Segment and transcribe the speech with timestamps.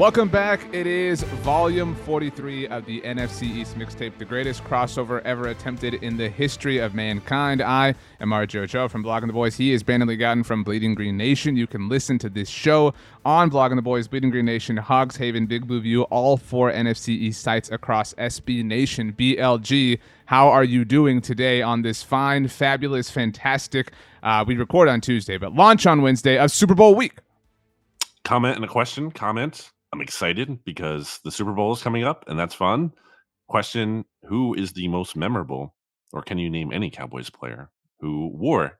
[0.00, 0.62] Welcome back.
[0.72, 6.16] It is volume 43 of the NFC East mixtape, the greatest crossover ever attempted in
[6.16, 7.60] the history of mankind.
[7.60, 9.56] I am RJ Ochoa from Blogging the Boys.
[9.56, 11.54] He is Brandon Lee Gowton from Bleeding Green Nation.
[11.54, 12.94] You can listen to this show
[13.26, 17.10] on Blogging the Boys, Bleeding Green Nation, Hogs Haven, Big Blue View, all four NFC
[17.10, 19.98] East sites across SB Nation, BLG.
[20.24, 23.92] How are you doing today on this fine, fabulous, fantastic?
[24.22, 27.18] Uh, we record on Tuesday, but launch on Wednesday of Super Bowl week.
[28.24, 29.10] Comment and a question.
[29.10, 29.70] Comment.
[29.92, 32.92] I'm excited because the Super Bowl is coming up and that's fun.
[33.48, 35.74] Question Who is the most memorable,
[36.12, 38.78] or can you name any Cowboys player who wore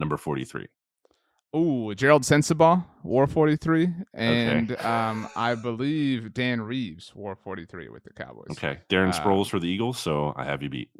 [0.00, 0.66] number 43?
[1.56, 4.82] Ooh, Gerald Sensabaugh wore 43, and okay.
[4.82, 8.48] um, I believe Dan Reeves wore 43 with the Cowboys.
[8.50, 10.90] Okay, Darren uh, Sproles for the Eagles, so I have you beat.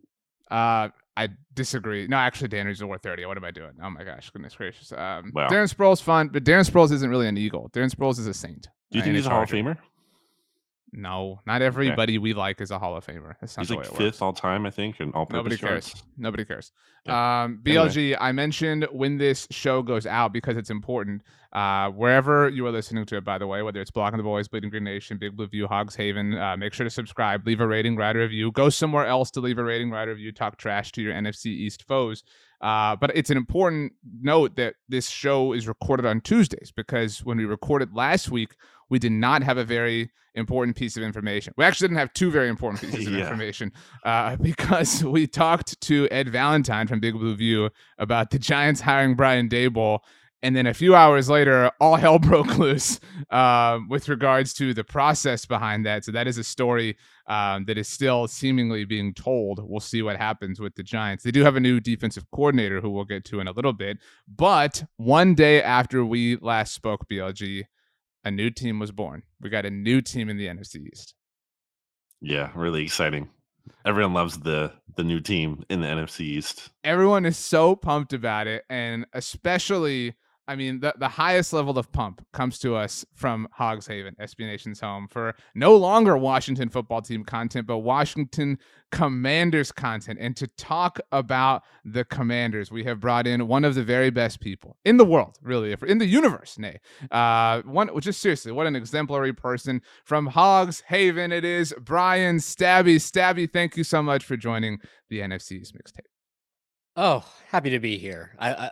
[0.50, 2.06] Uh, I disagree.
[2.06, 3.26] No, actually, Dan Reeves wore 30.
[3.26, 3.72] What am I doing?
[3.82, 4.90] Oh my gosh, goodness gracious.
[4.92, 5.48] Um, wow.
[5.48, 7.68] Darren Sproles fun, but Darren Sproles isn't really an Eagle.
[7.74, 8.68] Darren Sproles is a Saint.
[8.90, 9.76] Do you think he's a Hall of Famer?
[10.92, 12.18] No, not everybody okay.
[12.18, 13.34] we like is a Hall of Famer.
[13.40, 15.94] That's he's like fifth all time, I think, and all Nobody cares.
[16.16, 16.72] Nobody cares.
[17.04, 17.42] Yeah.
[17.44, 18.16] Um, BLG, anyway.
[18.20, 21.22] I mentioned when this show goes out because it's important.
[21.52, 24.48] Uh, wherever you are listening to it, by the way, whether it's Blogging the Boys,
[24.48, 27.66] Bleeding Green Nation, Big Blue View, Hogs Haven, uh, make sure to subscribe, leave a
[27.66, 28.52] rating, write a review.
[28.52, 31.46] Go somewhere else to leave a rating, write a review, talk trash to your NFC
[31.46, 32.22] East foes.
[32.60, 37.38] Uh, but it's an important note that this show is recorded on Tuesdays because when
[37.38, 38.54] we recorded last week,
[38.90, 41.52] we did not have a very important piece of information.
[41.56, 43.20] We actually didn't have two very important pieces of yeah.
[43.20, 43.72] information
[44.04, 49.14] uh, because we talked to Ed Valentine from Big Blue View about the Giants hiring
[49.14, 50.00] Brian Daboll.
[50.40, 54.84] And then a few hours later, all hell broke loose uh, with regards to the
[54.84, 56.04] process behind that.
[56.04, 59.58] So that is a story um, that is still seemingly being told.
[59.68, 61.24] We'll see what happens with the Giants.
[61.24, 63.98] They do have a new defensive coordinator who we'll get to in a little bit.
[64.28, 67.64] But one day after we last spoke, BLG,
[68.24, 69.22] a new team was born.
[69.40, 71.14] We got a new team in the NFC East.
[72.20, 73.28] Yeah, really exciting.
[73.84, 76.70] Everyone loves the the new team in the NFC East.
[76.82, 80.14] Everyone is so pumped about it, and especially
[80.48, 84.46] I mean, the, the highest level of pump comes to us from Hogs Haven, SB
[84.46, 88.58] Nation's home, for no longer Washington football team content, but Washington
[88.90, 90.18] Commanders content.
[90.18, 94.40] And to talk about the Commanders, we have brought in one of the very best
[94.40, 96.80] people in the world, really, in the universe, nay.
[97.10, 102.96] Uh, one, is seriously, what an exemplary person from Hogs Haven it is, Brian Stabby.
[102.96, 104.78] Stabby, thank you so much for joining
[105.10, 106.17] the NFC's mixtape.
[107.00, 108.34] Oh, happy to be here.
[108.40, 108.70] I, I,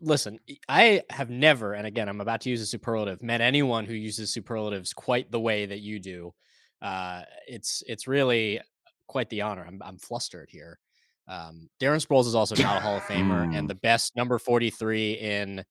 [0.00, 0.40] listen.
[0.70, 3.22] I have never, and again, I'm about to use a superlative.
[3.22, 6.32] Met anyone who uses superlatives quite the way that you do.
[6.80, 8.58] Uh, it's it's really
[9.06, 9.66] quite the honor.
[9.68, 10.78] I'm I'm flustered here.
[11.28, 15.12] Um, Darren Sproles is also not a Hall of Famer, and the best number 43
[15.12, 15.62] in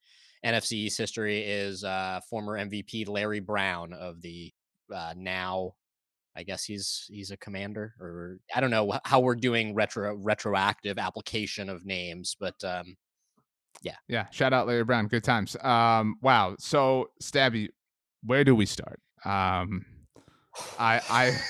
[0.46, 4.54] NFC East history is uh, former MVP Larry Brown of the
[4.94, 5.74] uh, now
[6.38, 11.00] I guess he's he's a commander, or I don't know how we're doing retro retroactive
[11.00, 12.96] application of names, but um,
[13.82, 14.28] yeah, yeah.
[14.30, 15.56] Shout out Larry Brown, good times.
[15.62, 16.56] Um, wow.
[16.60, 17.70] So Stabby,
[18.24, 19.00] where do we start?
[19.26, 19.86] Um,
[20.80, 21.02] I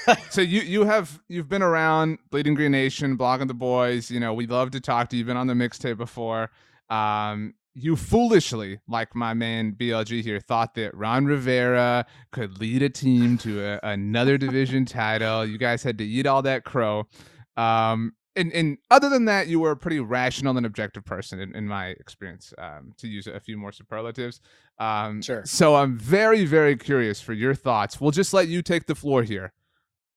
[0.07, 4.09] I so you you have you've been around Bleeding Green Nation, blogging the boys.
[4.09, 5.19] You know we love to talk to you.
[5.19, 6.49] You've been on the mixtape before.
[6.89, 12.89] Um, you foolishly, like my man BLG here, thought that Ron Rivera could lead a
[12.89, 15.45] team to a, another division title.
[15.45, 17.07] You guys had to eat all that crow.
[17.55, 21.55] Um, and, and other than that, you were a pretty rational and objective person, in,
[21.55, 24.41] in my experience, um, to use a few more superlatives.
[24.79, 25.43] Um, sure.
[25.45, 28.01] So I'm very, very curious for your thoughts.
[28.01, 29.53] We'll just let you take the floor here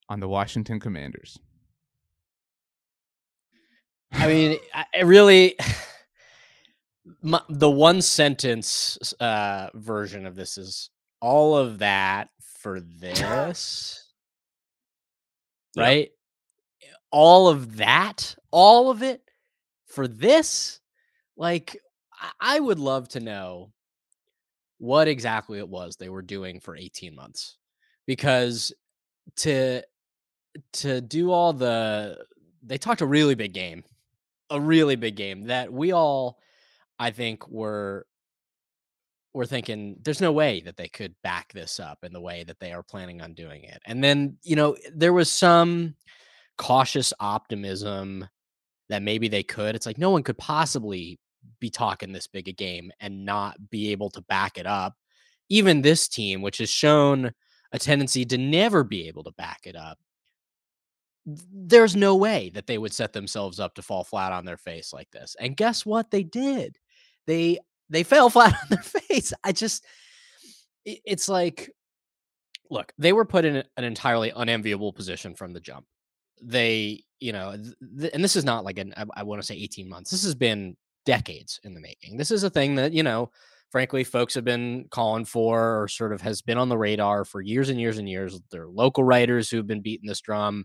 [0.09, 1.39] on the Washington Commanders.
[4.13, 5.57] I mean, I really
[7.23, 10.91] my, the one sentence uh, version of this is
[11.21, 12.29] all of that
[12.59, 14.13] for this,
[15.77, 16.11] right?
[17.11, 19.23] All of that, all of it
[19.87, 20.81] for this.
[21.37, 21.77] Like,
[22.13, 23.73] I, I would love to know
[24.79, 27.59] what exactly it was they were doing for 18 months
[28.07, 28.73] because
[29.37, 29.83] to
[30.73, 32.19] to do all the
[32.63, 33.85] they talked a really big game
[34.49, 36.39] a really big game that we all
[37.01, 38.05] I think we're
[39.33, 42.61] we're thinking there's no way that they could back this up in the way that
[42.61, 43.81] they are planning on doing it.
[43.87, 45.95] And then, you know, there was some
[46.59, 48.29] cautious optimism
[48.89, 49.75] that maybe they could.
[49.75, 51.19] It's like no one could possibly
[51.61, 54.95] be talking this big a game and not be able to back it up.
[55.49, 57.33] Even this team, which has shown
[57.73, 59.99] a tendency to never be able to back it up,
[61.25, 64.93] there's no way that they would set themselves up to fall flat on their face
[64.93, 65.37] like this.
[65.39, 66.11] And guess what?
[66.11, 66.77] They did
[67.31, 69.33] they they fell flat on their face.
[69.45, 69.85] I just
[70.85, 71.71] it's like
[72.71, 75.85] look, they were put in an entirely unenviable position from the jump.
[76.41, 77.57] They, you know,
[77.99, 80.11] th- and this is not like an, I, I want to say 18 months.
[80.11, 82.17] This has been decades in the making.
[82.17, 83.31] This is a thing that, you know,
[83.71, 87.41] frankly, folks have been calling for or sort of has been on the radar for
[87.41, 88.41] years and years and years.
[88.51, 90.65] There are local writers who've been beating this drum.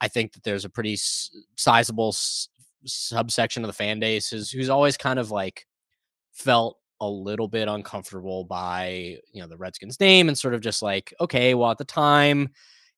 [0.00, 2.48] I think that there's a pretty s- sizable s-
[2.84, 5.66] subsection of the fan base who's, who's always kind of like
[6.40, 10.82] felt a little bit uncomfortable by you know the Redskins name and sort of just
[10.82, 12.48] like okay, well at the time,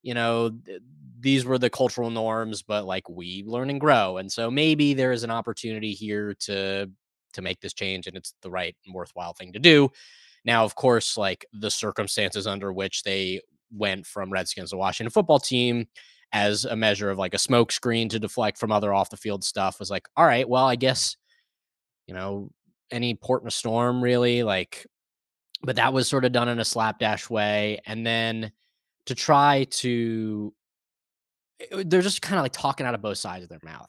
[0.03, 0.81] you know th-
[1.21, 5.13] these were the cultural norms, but like we learn and grow, and so maybe there
[5.13, 6.91] is an opportunity here to
[7.35, 9.89] to make this change, and it's the right and worthwhile thing to do.
[10.45, 13.41] Now, of course, like the circumstances under which they
[13.73, 15.87] went from Redskins to Washington football team
[16.33, 19.79] as a measure of like a smokescreen to deflect from other off the field stuff
[19.79, 21.17] was like, all right, well, I guess,
[22.07, 22.51] you know,
[22.93, 24.87] any port in a storm really like
[25.63, 28.53] but that was sort of done in a slapdash way and then
[29.07, 30.53] to try to
[31.61, 33.89] eh, they're just kind of like talking out of both sides of their mouth.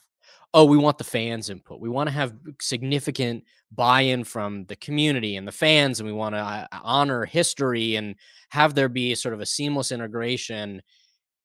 [0.53, 1.79] Oh we want the fans input.
[1.79, 6.35] We want to have significant buy-in from the community and the fans and we want
[6.35, 8.15] to uh, honor history and
[8.49, 10.81] have there be sort of a seamless integration.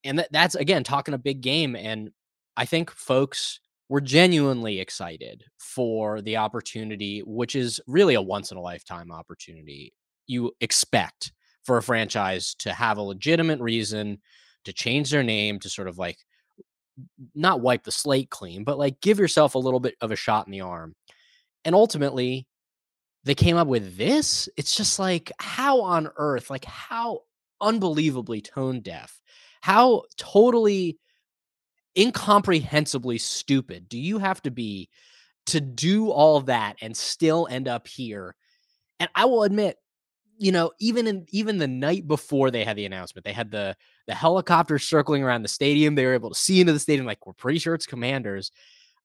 [0.04, 2.10] And that's again talking a big game and
[2.56, 8.58] i think folks were genuinely excited for the opportunity, which is really a once in
[8.58, 9.94] a lifetime opportunity.
[10.26, 11.32] You expect
[11.64, 14.18] for a franchise to have a legitimate reason
[14.64, 16.18] to change their name to sort of like
[17.34, 20.46] not wipe the slate clean, but like give yourself a little bit of a shot
[20.46, 20.94] in the arm.
[21.64, 22.46] And ultimately,
[23.24, 24.48] they came up with this.
[24.56, 27.20] It's just like, how on earth, like, how
[27.60, 29.20] unbelievably tone deaf,
[29.60, 30.98] how totally
[31.98, 34.88] incomprehensibly stupid do you have to be
[35.46, 38.36] to do all that and still end up here?
[39.00, 39.76] And I will admit,
[40.38, 43.76] you know, even in even the night before they had the announcement, they had the
[44.06, 45.94] the helicopters circling around the stadium.
[45.94, 48.52] They were able to see into the stadium, like we're pretty sure it's commanders.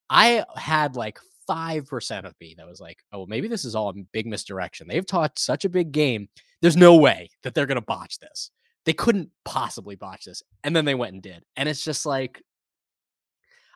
[0.08, 3.88] I had like five percent of me that was like, oh, maybe this is all
[3.88, 4.86] a big misdirection.
[4.86, 6.28] They've taught such a big game.
[6.62, 8.50] There's no way that they're gonna botch this.
[8.84, 10.42] They couldn't possibly botch this.
[10.62, 11.42] And then they went and did.
[11.56, 12.42] And it's just like,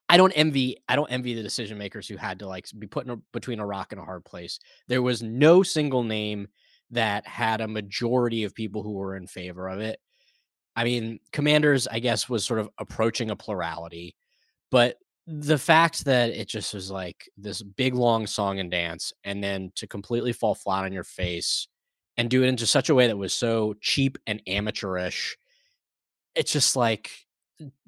[0.08, 3.04] I don't envy I don't envy the decision makers who had to like be put
[3.04, 4.58] in a, between a rock and a hard place.
[4.86, 6.48] There was no single name
[6.90, 10.00] that had a majority of people who were in favor of it.
[10.76, 14.16] I mean, Commanders I guess was sort of approaching a plurality,
[14.70, 14.96] but
[15.26, 19.70] the fact that it just was like this big long song and dance and then
[19.74, 21.68] to completely fall flat on your face
[22.16, 25.36] and do it in just such a way that was so cheap and amateurish
[26.34, 27.10] it's just like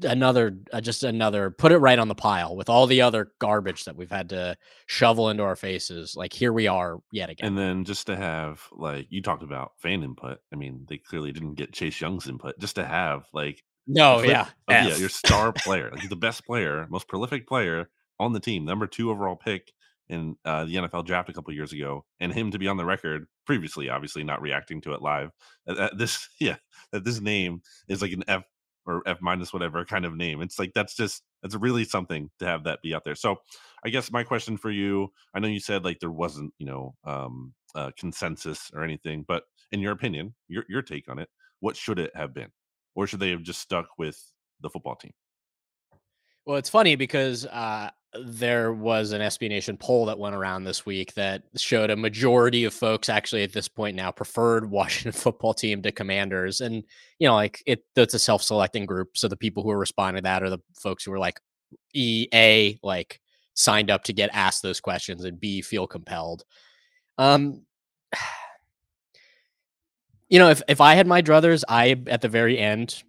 [0.02, 3.84] another uh, just another put it right on the pile with all the other garbage
[3.84, 4.56] that we've had to
[4.86, 8.62] shovel into our faces like here we are yet again And then just to have
[8.72, 10.38] like you talked about fan input.
[10.52, 12.58] I mean, they clearly didn't get Chase Young's input.
[12.58, 16.86] Just to have like no yeah of, yeah, your star player, like the best player,
[16.90, 17.88] most prolific player
[18.18, 19.72] on the team, number two overall pick
[20.10, 22.84] in uh, the NFL draft a couple years ago, and him to be on the
[22.84, 25.30] record previously, obviously not reacting to it live.
[25.68, 26.56] Uh, uh, this, yeah,
[26.92, 28.42] that this name is like an F
[28.86, 30.40] or F minus whatever kind of name.
[30.40, 33.14] It's like that's just that's really something to have that be out there.
[33.14, 33.36] So,
[33.84, 36.94] I guess my question for you, I know you said like there wasn't, you know,
[37.04, 41.28] um, uh, consensus or anything, but in your opinion, your your take on it,
[41.60, 42.50] what should it have been,
[42.94, 44.20] or should they have just stuck with
[44.60, 45.12] the football team?
[46.46, 50.84] well it's funny because uh there was an SB Nation poll that went around this
[50.84, 55.54] week that showed a majority of folks actually at this point now preferred Washington football
[55.54, 56.82] team to Commanders, and
[57.18, 59.16] you know, like it, it's a self-selecting group.
[59.16, 61.40] So the people who are responding to that are the folks who are like,
[61.94, 63.20] EA, like
[63.54, 66.44] signed up to get asked those questions, and B feel compelled.
[67.16, 67.62] Um,
[70.28, 73.04] you know, if if I had my druthers, I at the very end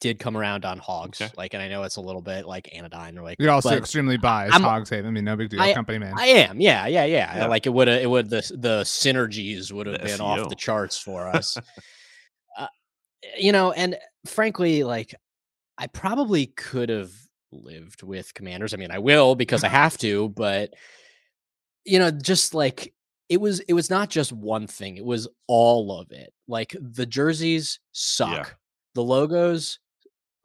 [0.00, 1.20] did come around on hogs.
[1.20, 1.32] Okay.
[1.36, 4.16] Like, and I know it's a little bit like anodyne or like You're also extremely
[4.16, 4.54] biased.
[4.54, 5.04] I'm- Hogs hate.
[5.04, 5.60] I mean, no big deal.
[5.60, 6.14] I- Company man.
[6.16, 7.36] I am, yeah, yeah, yeah.
[7.36, 7.46] Yeah.
[7.46, 10.54] Like it would have, it would the the synergies would have The been off the
[10.54, 11.56] charts for us.
[12.58, 12.66] uh,
[13.38, 15.14] you know, and frankly, like
[15.78, 17.10] I probably could have
[17.52, 18.74] lived with Commanders.
[18.74, 20.72] I mean, I will because I have to, but
[21.84, 22.92] you know, just like
[23.28, 26.32] it was, it was not just one thing; it was all of it.
[26.48, 28.56] Like the jerseys suck,
[28.94, 29.78] the logos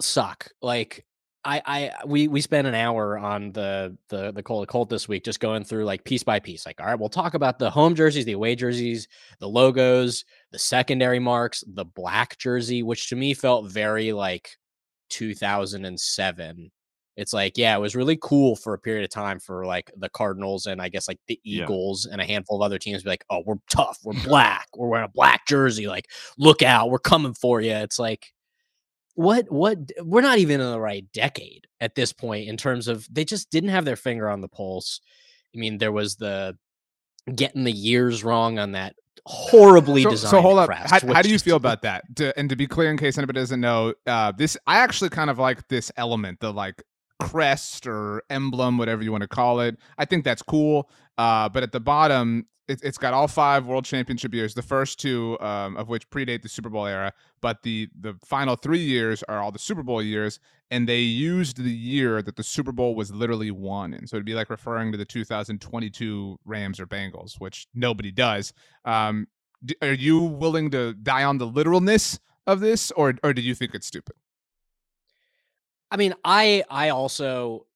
[0.03, 0.49] suck.
[0.61, 1.05] Like
[1.43, 5.23] I, I, we, we spent an hour on the the the Cola Colt this week,
[5.23, 6.65] just going through like piece by piece.
[6.65, 9.07] Like, all right, we'll talk about the home jerseys, the away jerseys,
[9.39, 14.51] the logos, the secondary marks, the black jersey, which to me felt very like
[15.09, 16.71] 2007
[17.17, 20.09] It's like, yeah, it was really cool for a period of time for like the
[20.09, 21.63] Cardinals and I guess like the Yeah.
[21.63, 24.87] Eagles and a handful of other teams be like, oh, we're tough, we're black, we're
[24.87, 27.73] wearing a black jersey, like, look out, we're coming for you.
[27.73, 28.33] It's like,
[29.15, 33.07] what, what, we're not even in the right decade at this point in terms of
[33.11, 35.01] they just didn't have their finger on the pulse.
[35.55, 36.57] I mean, there was the
[37.33, 40.31] getting the years wrong on that horribly So, designed.
[40.31, 40.67] so hold up.
[40.67, 42.03] crest, How, how do you feel about that?
[42.15, 45.29] To, and to be clear, in case anybody doesn't know, uh, this I actually kind
[45.29, 46.81] of like this element, the like
[47.19, 49.77] crest or emblem, whatever you want to call it.
[49.97, 50.89] I think that's cool.
[51.17, 54.53] Uh, but at the bottom, it, it's got all five World Championship years.
[54.53, 58.55] The first two um, of which predate the Super Bowl era, but the the final
[58.55, 62.43] three years are all the Super Bowl years, and they used the year that the
[62.43, 66.79] Super Bowl was literally won and So it'd be like referring to the 2022 Rams
[66.79, 68.53] or Bengals, which nobody does.
[68.85, 69.27] Um,
[69.81, 73.75] are you willing to die on the literalness of this, or or do you think
[73.75, 74.15] it's stupid?
[75.91, 77.67] I mean, I I also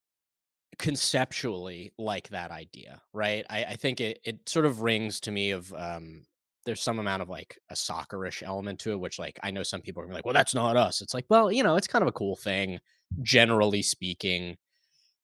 [0.77, 3.45] conceptually like that idea, right?
[3.49, 6.23] I, I think it it sort of rings to me of um
[6.65, 9.81] there's some amount of like a soccerish element to it, which like I know some
[9.81, 11.01] people are like, well, that's not us.
[11.01, 12.79] It's like, well, you know, it's kind of a cool thing,
[13.21, 14.57] generally speaking.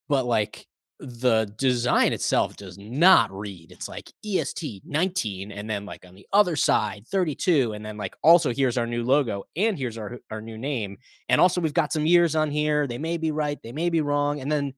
[0.07, 0.67] But like
[0.99, 3.71] the design itself does not read.
[3.71, 8.15] It's like EST 19, and then like on the other side, 32, and then like
[8.21, 10.97] also here's our new logo and here's our our new name.
[11.27, 12.85] And also we've got some years on here.
[12.85, 14.41] They may be right, they may be wrong.
[14.41, 14.73] And then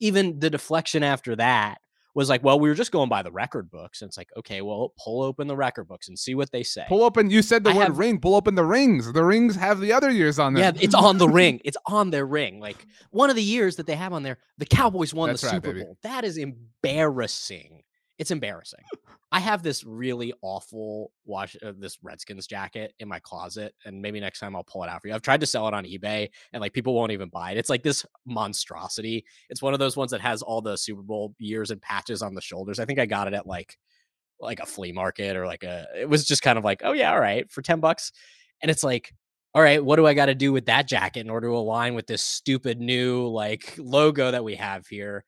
[0.00, 1.78] even the deflection after that
[2.14, 4.02] was like, well, we were just going by the record books.
[4.02, 6.84] And it's like, okay, well, pull open the record books and see what they say.
[6.88, 7.30] Pull open.
[7.30, 8.18] You said the I word have- ring.
[8.18, 9.12] Pull open the rings.
[9.12, 10.64] The rings have the other years on there.
[10.64, 11.60] Yeah, it's on the ring.
[11.64, 12.58] It's on their ring.
[12.58, 15.46] Like one of the years that they have on there, the Cowboys won That's the
[15.48, 15.84] right, Super baby.
[15.84, 15.98] Bowl.
[16.02, 17.82] That is embarrassing.
[18.18, 18.80] It's embarrassing.
[19.30, 24.20] I have this really awful wash uh, this Redskins jacket in my closet, and maybe
[24.20, 25.14] next time I'll pull it out for you.
[25.14, 27.58] I've tried to sell it on eBay, and like people won't even buy it.
[27.58, 29.24] It's like this monstrosity.
[29.50, 32.34] It's one of those ones that has all the Super Bowl years and patches on
[32.34, 32.78] the shoulders.
[32.78, 33.78] I think I got it at like
[34.40, 35.86] like a flea market or like a.
[35.94, 38.12] It was just kind of like, oh yeah, all right, for ten bucks,
[38.62, 39.12] and it's like
[39.54, 41.94] all right, what do I got to do with that jacket in order to align
[41.94, 45.24] with this stupid new like logo that we have here?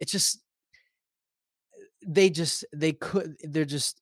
[0.00, 0.40] It's just
[2.06, 4.00] they just they could they're just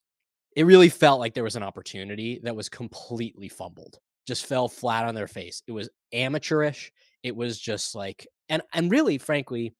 [0.56, 3.98] it really felt like there was an opportunity that was completely fumbled.
[4.26, 5.62] Just fell flat on their face.
[5.66, 6.92] It was amateurish.
[7.22, 9.74] It was just like and and really frankly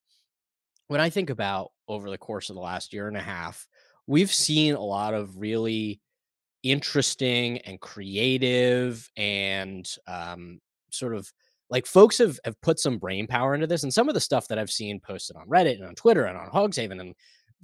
[0.88, 3.66] when I think about over the course of the last year and a half,
[4.06, 6.00] we've seen a lot of really
[6.62, 10.60] interesting and creative and um,
[10.90, 11.30] sort of
[11.70, 14.48] like folks have, have put some brain power into this and some of the stuff
[14.48, 17.14] that i've seen posted on reddit and on twitter and on hogshaven and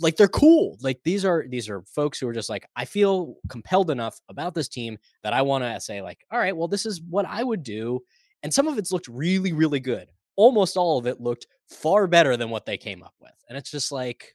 [0.00, 0.76] like they're cool.
[0.80, 4.54] Like these are these are folks who are just like i feel compelled enough about
[4.54, 7.26] this team that i want to uh, say like all right well this is what
[7.26, 8.00] i would do
[8.42, 10.10] and some of it's looked really really good.
[10.36, 13.70] Almost all of it looked far better than what they came up with and it's
[13.70, 14.34] just like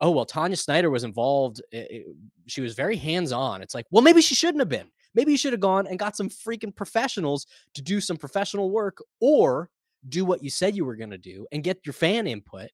[0.00, 2.04] oh well tanya snyder was involved i- i-
[2.46, 4.88] she was very hands on it's like well maybe she shouldn't have been.
[5.14, 8.98] Maybe you should have gone and got some freaking professionals to do some professional work
[9.20, 9.70] or
[10.10, 12.68] do what you said you were going to do and get your fan input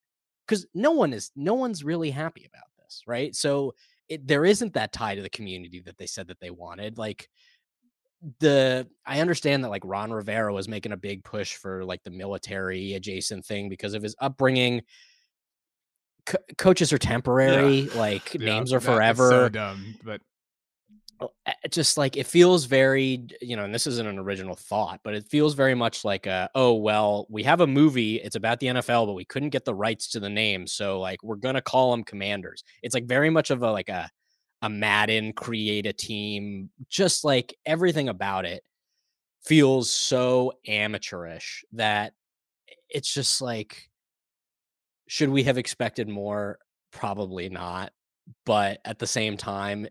[0.52, 3.34] because no one is no one's really happy about this right?
[3.34, 3.74] So
[4.10, 7.30] it, there isn't that tie to the community that they said that they wanted like
[8.38, 12.10] the i understand that like ron rivera was making a big push for like the
[12.10, 14.82] military adjacent thing because of his upbringing.
[16.26, 20.20] Co- coaches are temporary like Yeah, names are forever So dumb, but
[21.46, 25.14] Uh, just like it feels very you know and this isn't an original thought but
[25.14, 28.66] it feels very much like a oh well we have a movie it's about the
[28.68, 31.90] nfl but we couldn't get the rights to the name so like we're gonna call
[31.90, 32.64] them commanders.
[32.82, 34.08] It's like very much of a like a
[34.62, 38.62] a madden create a team just like everything about it
[39.44, 42.12] feels so amateurish that
[42.88, 43.88] it's just like
[45.08, 46.58] should we have expected more?
[46.92, 47.92] Probably not
[48.46, 49.86] but at the same time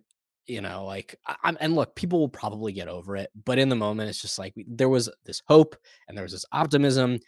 [0.47, 3.75] you know like I'm, and look people will probably get over it but in the
[3.75, 5.75] moment it's just like there was this hope
[6.07, 7.19] and there was this optimism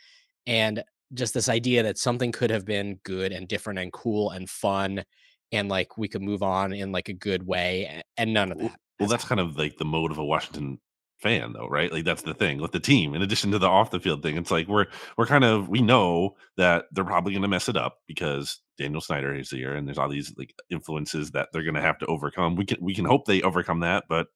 [0.48, 4.50] and just this idea that something could have been good and different and cool and
[4.50, 5.04] fun
[5.52, 8.76] and like we could move on in like a good way and none of that.
[9.00, 10.80] Well, that's kind of like the mode of a Washington
[11.24, 11.92] fan, though, right?
[11.92, 13.16] Like that's the thing with the team.
[13.16, 14.86] In addition to the off the field thing, it's like we're
[15.18, 19.02] we're kind of we know that they're probably going to mess it up because Daniel
[19.02, 22.06] Snyder is here, and there's all these like influences that they're going to have to
[22.08, 22.56] overcome.
[22.56, 24.28] We can we can hope they overcome that, but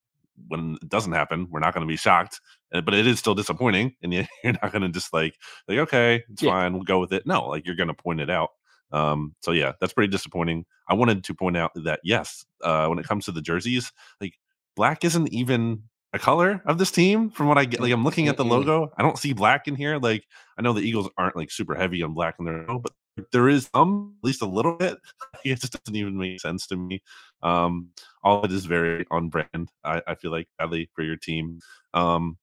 [0.47, 2.39] when it doesn't happen, we're not going to be shocked.
[2.73, 5.35] Uh, But it is still disappointing, and you- you're not going to just like
[5.67, 6.51] like okay, it's Yeah.
[6.51, 7.25] fine, we'll go with it.
[7.27, 8.49] No, like you're going to point it out.
[8.91, 10.65] Um, so yeah, that's pretty disappointing.
[10.87, 13.91] I wanted to point out that yes, uh, when it comes to the jerseys,
[14.21, 14.35] like
[14.75, 15.83] black isn't even
[16.13, 17.81] a color of this team from what I get.
[17.81, 18.91] Like I'm looking at the logo.
[18.97, 19.97] I don't see black in here.
[19.97, 20.25] Like
[20.57, 22.93] I know the Eagles aren't like super heavy on black in their logo, but
[23.31, 24.97] there is some, at least a little bit.
[25.45, 27.01] It just doesn't even make sense to me.
[27.41, 27.89] Um,
[28.23, 29.69] all of it is very on brand.
[29.83, 31.59] I, I feel like badly for your team.
[31.93, 32.37] Um,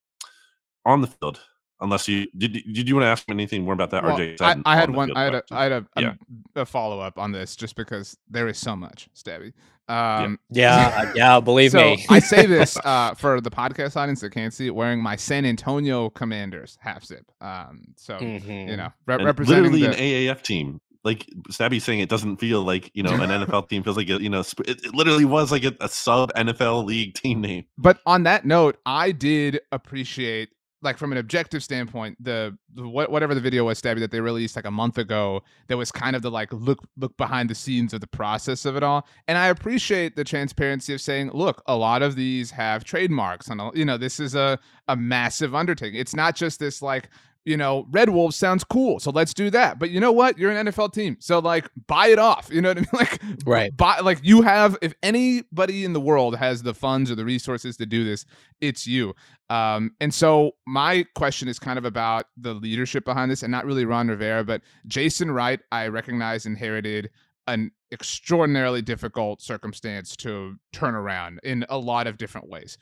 [0.85, 1.39] on the field,
[1.81, 4.03] unless you did, did you want to ask me anything more about that?
[4.03, 5.11] Well, RJ, I, said I had the one.
[5.15, 6.13] I had a, had a, a, Yeah.
[6.55, 9.53] a follow up on this just because there is so much, Stabby.
[9.87, 12.05] Um, Yeah, yeah, believe so me.
[12.09, 15.45] I say this uh, for the podcast audience that can't see it, wearing my San
[15.45, 17.25] Antonio Commanders half zip.
[17.41, 18.77] Um, so you Mhm.
[18.77, 19.89] know, re- representing literally the,
[20.27, 20.81] an AAF team.
[21.03, 24.19] Like Stabby saying, it doesn't feel like you know an NFL team feels like a,
[24.19, 27.65] you know sp- it, it literally was like a, a sub NFL league team name.
[27.77, 30.49] But on that note, I did appreciate,
[30.81, 34.55] like from an objective standpoint, the, the whatever the video was, Stabby, that they released
[34.55, 35.41] like a month ago.
[35.67, 38.75] That was kind of the like look look behind the scenes of the process of
[38.75, 39.07] it all.
[39.27, 43.61] And I appreciate the transparency of saying, look, a lot of these have trademarks, and
[43.73, 45.99] you know, this is a a massive undertaking.
[45.99, 47.09] It's not just this like.
[47.45, 49.77] You know, Red Wolves sounds cool, so let's do that.
[49.77, 50.37] But you know what?
[50.37, 52.49] You're an NFL team, so like, buy it off.
[52.51, 52.89] You know what I mean?
[52.93, 53.75] Like, Right.
[53.77, 57.77] buy like you have if anybody in the world has the funds or the resources
[57.77, 58.25] to do this
[58.61, 59.13] it's you
[59.49, 63.65] um and so my question is kind of about the leadership behind this and not
[63.65, 67.09] really ron rivera but jason wright i recognize inherited
[67.47, 72.77] an extraordinarily difficult circumstance to turn around in a lot of different ways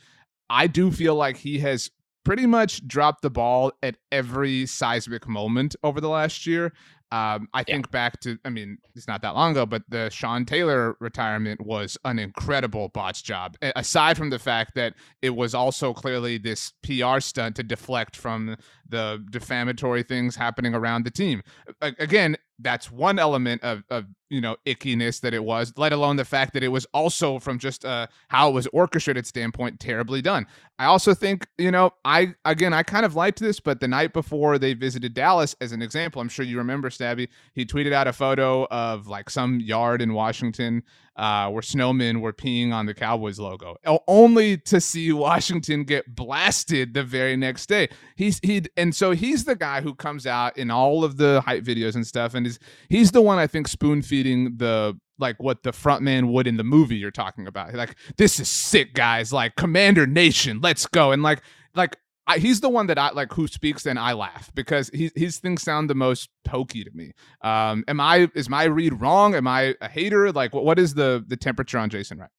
[0.50, 1.90] i do feel like he has
[2.24, 6.72] pretty much dropped the ball at every seismic moment over the last year
[7.12, 7.76] um, I Yeah.
[7.76, 11.62] think back to, I mean, it's not that long ago, but the Sean Taylor retirement
[11.62, 13.56] was an incredible botch job.
[13.76, 18.58] Aside from the fact that it was also clearly this PR stunt to deflect from
[18.90, 21.44] the defamatory things happening around the team.
[21.82, 25.74] Again, that's one element of, of you know ickiness that it was.
[25.78, 29.28] Let alone the fact that it was also from just uh, how it was orchestrated
[29.28, 30.48] standpoint terribly done.
[30.80, 34.14] I also think you know I again I kind of liked this, but the night
[34.14, 37.28] before they visited Dallas, as an example, I'm sure you remember Stabby.
[37.54, 40.84] He tweeted out a photo of like some yard in Washington
[41.16, 43.76] uh, where snowmen were peeing on the Cowboys logo,
[44.08, 47.90] only to see Washington get blasted the very next day.
[48.16, 51.64] He's he and so he's the guy who comes out in all of the hype
[51.64, 52.60] videos and stuff, and is
[52.90, 56.58] he's the one I think spoon feeding the like what the front man would in
[56.58, 57.74] the movie you're talking about.
[57.74, 59.32] Like this is sick, guys.
[59.32, 61.12] Like Commander Nation, let's go.
[61.12, 61.42] And like
[61.76, 65.12] like I, he's the one that I like who speaks and I laugh because he,
[65.16, 67.12] his things sound the most pokey to me.
[67.42, 69.36] Um, am I is my read wrong?
[69.36, 70.32] Am I a hater?
[70.32, 72.30] Like what, what is the the temperature on Jason Wright?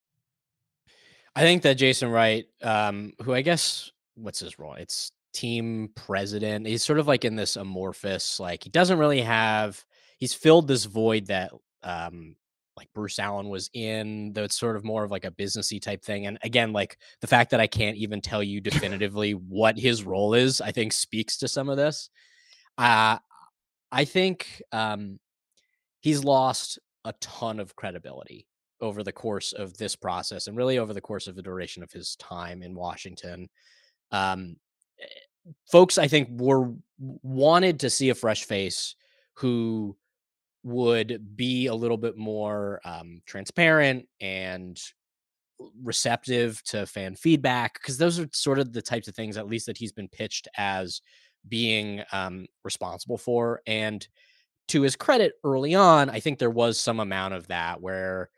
[1.37, 4.75] I think that Jason Wright, um, who I guess what's his role?
[4.75, 6.66] It's team president.
[6.66, 9.85] He's sort of like in this amorphous, like he doesn't really have.
[10.18, 12.37] He's filled this void that, um,
[12.77, 14.33] like Bruce Allen was in.
[14.33, 16.27] Though it's sort of more of like a businessy type thing.
[16.27, 20.35] And again, like the fact that I can't even tell you definitively what his role
[20.35, 22.11] is, I think speaks to some of this.
[22.77, 23.19] Uh,
[23.93, 25.21] I think um,
[26.01, 28.47] he's lost a ton of credibility
[28.81, 31.93] over the course of this process and really over the course of the duration of
[31.93, 33.49] his time in Washington.
[34.11, 34.57] Um,
[35.01, 35.07] eh,
[35.71, 38.97] folks, I think, were wanted to see a fresh face
[39.35, 39.97] who
[40.64, 44.81] would be a little bit more um, transparent and
[45.83, 49.66] receptive to fan feedback because those are sort of the types of things at least
[49.66, 51.00] that he's been pitched as
[51.48, 54.09] being um, responsible for and
[54.66, 58.31] to his credit early on i think there was some amount of that where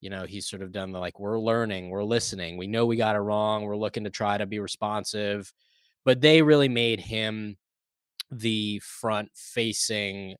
[0.00, 2.96] you know he's sort of done the like we're learning we're listening we know we
[2.96, 5.52] got it wrong we're looking to try to be responsive
[6.04, 7.56] but they really made him
[8.30, 10.34] the front facing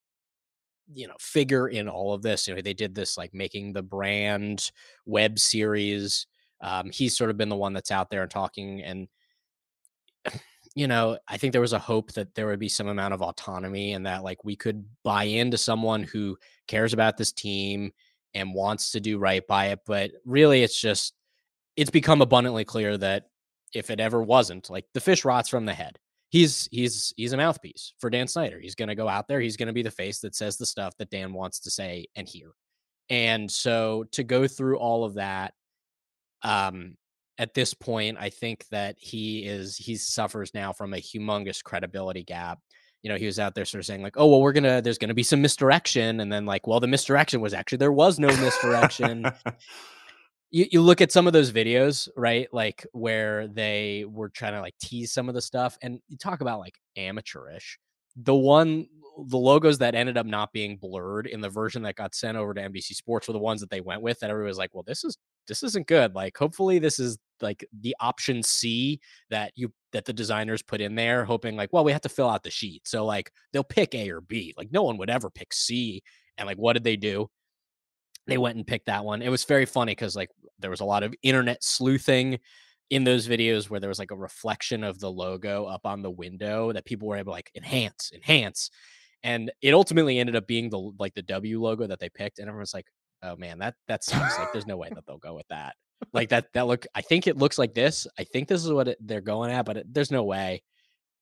[0.93, 3.83] you know figure in all of this you know they did this like making the
[3.83, 4.71] brand
[5.07, 6.27] web series
[6.61, 9.09] um he's sort of been the one that's out there and talking and
[10.75, 13.23] you know i think there was a hope that there would be some amount of
[13.23, 16.37] autonomy and that like we could buy into someone who
[16.69, 17.91] cares about this team
[18.35, 21.15] and wants to do right by it but really it's just
[21.77, 23.25] it's become abundantly clear that
[23.75, 25.99] if it ever wasn't like the fish rots from the head
[26.35, 28.59] he's he's he's a mouthpiece for Dan Snyder.
[28.59, 29.41] He's going to go out there.
[29.41, 32.07] He's going to be the face that says the stuff that Dan wants to say
[32.17, 32.51] and hear.
[33.09, 35.55] And so to go through all of that,
[36.43, 36.97] um,
[37.39, 42.25] at this point, I think that he is he suffers now from a humongous credibility
[42.25, 42.59] gap.
[43.05, 44.99] You know, he was out there sort of saying like, "Oh, well, we're gonna there's
[44.99, 48.27] gonna be some misdirection," and then like, "Well, the misdirection was actually there was no
[48.27, 49.25] misdirection."
[50.55, 52.47] you, you look at some of those videos, right?
[52.53, 56.41] Like where they were trying to like tease some of the stuff, and you talk
[56.43, 57.77] about like amateurish.
[58.15, 58.87] The one,
[59.27, 62.55] the logos that ended up not being blurred in the version that got sent over
[62.55, 64.21] to NBC Sports were the ones that they went with.
[64.21, 66.15] That everybody was like, "Well, this is this isn't good.
[66.15, 70.95] Like, hopefully, this is like the option C that you that the designers put in
[70.95, 72.83] there, hoping like, well, we have to fill out the sheet.
[72.87, 74.55] So like they'll pick A or B.
[74.57, 76.01] Like no one would ever pick C.
[76.39, 77.29] And like, what did they do?
[78.27, 79.23] They went and picked that one.
[79.23, 82.39] It was very funny because like there was a lot of internet sleuthing
[82.91, 86.11] in those videos where there was like a reflection of the logo up on the
[86.11, 88.71] window that people were able to like enhance, enhance.
[89.23, 92.39] And it ultimately ended up being the like the W logo that they picked.
[92.39, 92.87] And everyone's like,
[93.23, 94.39] oh man, that that sucks.
[94.39, 95.75] like there's no way that they'll go with that
[96.13, 98.89] like that that look i think it looks like this i think this is what
[98.89, 100.63] it, they're going at but it, there's no way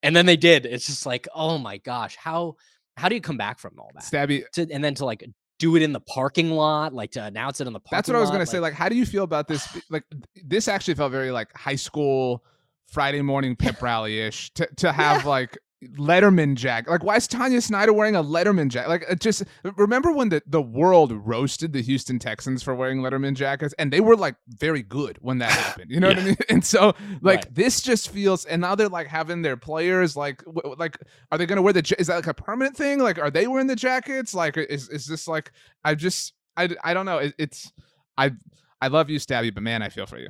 [0.02, 2.54] and then they did it's just like oh my gosh how
[2.96, 5.24] how do you come back from all that Stabby, to, and then to like
[5.62, 8.16] do it in the parking lot like to announce it in the parking that's what
[8.16, 8.58] I was lot, gonna say.
[8.58, 9.80] Like, how do you feel about this?
[9.90, 10.02] Like,
[10.44, 12.44] this actually felt very like high school
[12.88, 15.56] Friday morning pep rally ish to to have like
[15.98, 16.90] Letterman jacket.
[16.90, 18.88] Like, why is Tanya Snyder wearing a Letterman jacket?
[18.88, 19.42] Like, it just
[19.76, 24.00] remember when the, the world roasted the Houston Texans for wearing Letterman jackets, and they
[24.00, 25.90] were like very good when that happened.
[25.90, 26.36] You know what I mean?
[26.48, 27.54] And so, like, Right.
[27.54, 30.98] this just feels, and now they're like having their players like, w- like,
[31.30, 31.94] are they gonna wear the?
[31.98, 32.98] Is that like a permanent thing?
[33.00, 34.34] Like, are they wearing the jackets?
[34.34, 35.50] Like, is is this like?
[35.84, 37.18] I just, I, I don't know.
[37.18, 37.72] It, it's,
[38.16, 38.32] I,
[38.80, 40.28] I love you, Stabby, but man, I feel for you.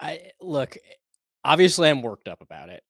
[0.00, 0.76] I look,
[1.44, 2.82] obviously I'm worked up about it.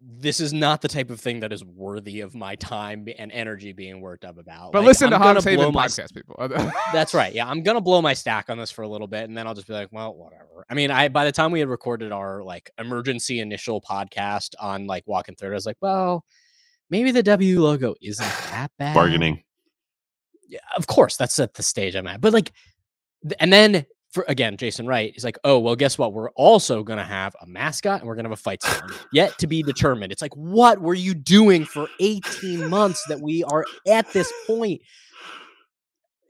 [0.00, 3.72] This is not the type of thing that is worthy of my time and energy
[3.72, 4.72] being worked up about.
[4.72, 6.36] But Like, listen I'm to gonna Haven my- podcast, people.
[6.92, 7.34] That's right.
[7.34, 9.54] Yeah, I'm gonna blow my stack on this for a little bit, and then I'll
[9.54, 10.64] just be like, well, whatever.
[10.70, 14.86] I mean, I by the time we had recorded our like emergency initial podcast on
[14.86, 16.24] like walking through, it, I was like, well,
[16.90, 18.94] maybe the W logo isn't that bad.
[18.94, 19.42] Bargaining.
[20.48, 22.20] Yeah, of course, that's at the stage I'm at.
[22.20, 22.52] But like,
[23.24, 26.12] th- and then for again, Jason Wright is like, oh well, guess what?
[26.12, 29.46] We're also gonna have a mascot and we're gonna have a fight song yet to
[29.46, 30.12] be determined.
[30.12, 34.80] It's like, what were you doing for 18 months that we are at this point?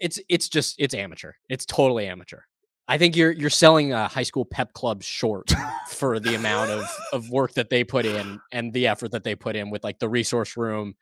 [0.01, 1.33] It's it's just it's amateur.
[1.49, 2.41] It's totally amateur.
[2.89, 5.53] I think you're you're selling a high school pep club short
[5.89, 9.35] for the amount of of work that they put in and the effort that they
[9.35, 10.95] put in with like the resource room.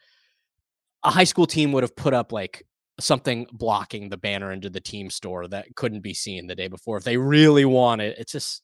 [1.02, 2.66] A high school team would have put up like
[3.00, 6.96] something blocking the banner into the team store that couldn't be seen the day before
[6.96, 8.16] if they really want it.
[8.18, 8.62] It's just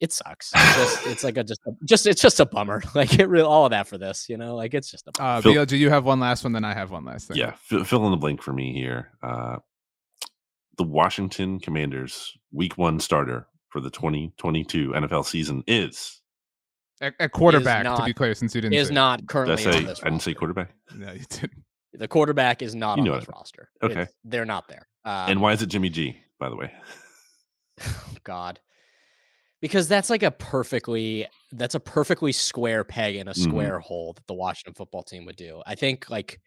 [0.00, 0.50] it sucks.
[0.52, 2.82] It's just it's like a just a, just it's just a bummer.
[2.94, 4.56] Like it really all of that for this, you know.
[4.56, 5.28] Like it's just a bummer.
[5.30, 7.36] Uh, Phil- BLG, you have one last one, then I have one last thing.
[7.36, 9.12] Yeah, fill, fill in the blank for me here.
[9.22, 9.58] Uh,
[10.76, 16.20] the Washington Commanders week one starter for the 2022 NFL season is.
[17.00, 18.94] At, at quarterback, to not- be clear, since you didn't is say it.
[18.94, 20.72] not Did I currently say on this I didn't say quarterback?
[20.94, 21.62] No, you didn't.
[21.94, 23.68] The quarterback is not You on this roster.
[23.82, 23.92] Okay.
[23.92, 24.88] It's- they're not there.
[25.04, 26.16] Um, and why is it Jimmy G?
[26.38, 26.72] By the way,
[27.84, 28.60] oh God.
[29.60, 33.42] Because that's like a perfectly that's a perfectly square peg in a Mhm.
[33.44, 35.62] square hole that the Washington football team would do.
[35.66, 36.40] I think like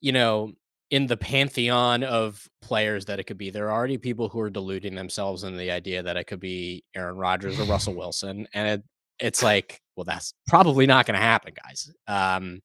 [0.00, 0.52] you know,
[0.90, 4.48] in the pantheon of players that it could be, there are already people who are
[4.50, 8.48] deluding themselves in the idea that it could be Aaron Rodgers or Russell Wilson.
[8.54, 8.82] And it,
[9.18, 11.92] it's like, well, that's probably not going to happen, guys.
[12.08, 12.60] Um,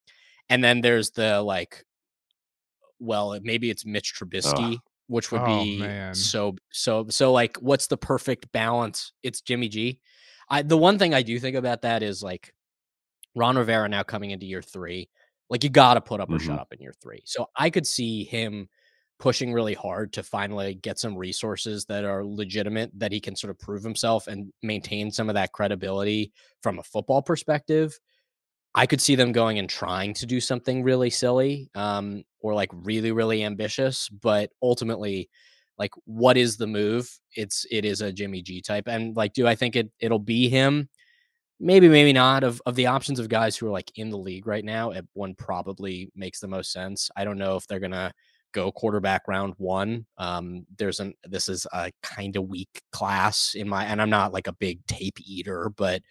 [0.50, 1.86] and then there's the like,
[3.00, 6.14] well, maybe it's Mitch Trubisky, which would Oh, be man.
[6.14, 9.12] so so so like, what's the perfect balance?
[9.24, 10.00] It's Jimmy G.
[10.50, 12.54] I the one thing I do think about that is like
[13.36, 15.10] Ron Rivera now coming into year three.
[15.50, 16.60] Like you got to put up or shut Mhm.
[16.60, 17.22] up in year three.
[17.26, 18.70] So I could see him
[19.20, 23.52] pushing really hard to finally get some resources that are legitimate that he can sort
[23.52, 27.98] of prove himself and maintain some of that credibility from a football perspective.
[28.76, 32.70] I could see them going and trying to do something really silly um, or like
[32.74, 34.10] really, really ambitious.
[34.10, 35.30] But ultimately,
[35.78, 37.10] like, what is the move?
[37.36, 40.50] It's it is a Jimmy G type, and like, do I think it it'll be
[40.50, 40.90] him?
[41.60, 42.44] Maybe, maybe not.
[42.44, 45.36] Of of the options of guys who are like in the league right now, one
[45.36, 47.10] probably makes the most sense.
[47.16, 48.12] I don't know if they're gonna
[48.52, 50.06] go quarterback round one.
[50.18, 54.34] Um, there's an this is a kind of weak class in my, and I'm not
[54.34, 56.02] like a big tape eater, but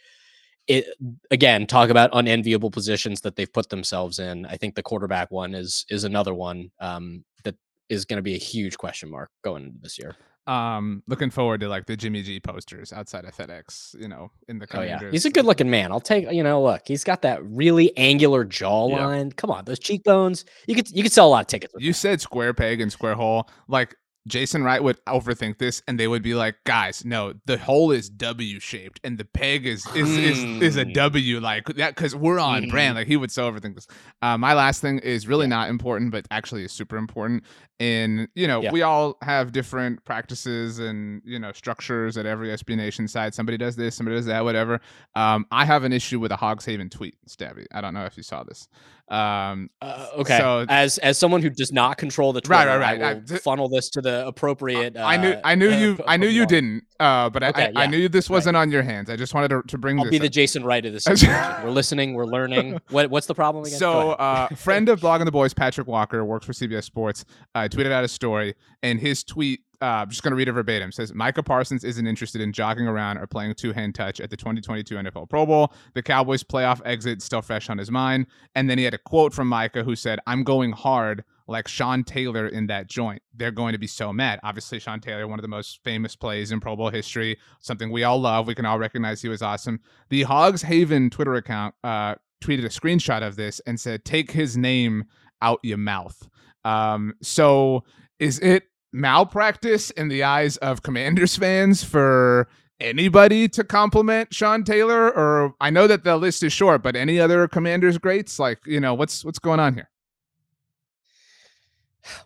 [0.67, 0.87] it
[1.31, 4.47] again talk about unenviable positions that they've put themselves in.
[4.47, 7.57] I think the quarterback one is is another one um, that
[7.89, 10.17] is going to be a huge question mark going into this year.
[10.47, 13.99] Um, looking forward to like the Jimmy G posters outside of FedEx.
[13.99, 15.91] You know, in the Oh yeah, he's a good looking man.
[15.91, 19.35] I'll take you know look, he's got that really angular jawline.
[19.37, 20.45] Come on, those cheekbones.
[20.67, 21.73] You could you could sell a lot of tickets.
[21.73, 23.49] With You said square peg and square hole.
[23.69, 23.97] Like
[24.27, 28.09] Jason Wright would overthink this, and they would be like, "Guys, no, the hole is
[28.09, 30.93] W shaped, and the peg is is is, is a Hmm.
[30.93, 33.87] W like that because we're on brand." Like he would so overthink this.
[34.23, 37.45] Uh, my last thing is really not important, but actually is super important.
[37.81, 38.73] And you know, Yeah.
[38.73, 43.35] we all have different practices and you know structures at every SB Nation side.
[43.35, 44.81] Somebody does this, somebody does that, whatever.
[45.15, 47.67] Um, I have an issue with a Hogs Haven tweet, Stabby.
[47.73, 48.69] I don't know if you saw this.
[49.09, 50.39] Um, Uh, okay.
[50.39, 53.03] So- as as someone who does not control the Right, Twitter, right, right.
[53.03, 54.97] I I- will th- funnel this to the appropriate.
[54.97, 56.85] I knew uh, I knew uh, you I knew you didn't.
[56.99, 59.11] Uh, but I, Okay, I, I knew this wasn't on your hands.
[59.11, 60.29] I just wanted to, to bring I'll be the.
[60.31, 61.05] Jason Wright of this
[61.63, 62.15] we're listening.
[62.15, 62.81] We're learning.
[62.91, 63.79] What what's the problem again?
[63.79, 67.93] So, uh, friend of Blogging the Boys, Patrick Walker, works for CBS Sports, uh, tweeted
[67.93, 71.13] out a story, and his tweet, uh, I'm just going to read it verbatim, says
[71.13, 74.95] Micah Parsons isn't interested in jogging around or playing two hand touch at the 2022
[74.95, 75.75] NFL Pro Bowl.
[75.93, 78.27] The Cowboys' playoff exit still fresh on his mind.
[78.55, 82.03] And then he had a quote from Micah who said, I'm going hard like Sean
[82.03, 83.21] Taylor in that joint.
[83.35, 84.41] They're going to be so mad.
[84.43, 88.05] Obviously, Sean Taylor, one of the most famous plays in Pro Bowl history, something we
[88.05, 88.47] all love.
[88.47, 89.81] We can all recognize he was awesome.
[90.09, 94.57] The Hogs Haven Twitter account uh, tweeted a screenshot of this and said, "Take his
[94.57, 95.05] name
[95.43, 96.27] out your mouth."
[96.65, 97.85] Um, so
[98.19, 102.49] is it malpractice in the eyes of Commanders fans for
[102.81, 105.11] anybody to compliment Sean Taylor?
[105.11, 108.39] Or I know that the list is short, but any other Commanders greats?
[108.39, 109.91] Like, you know, what's what's going on here?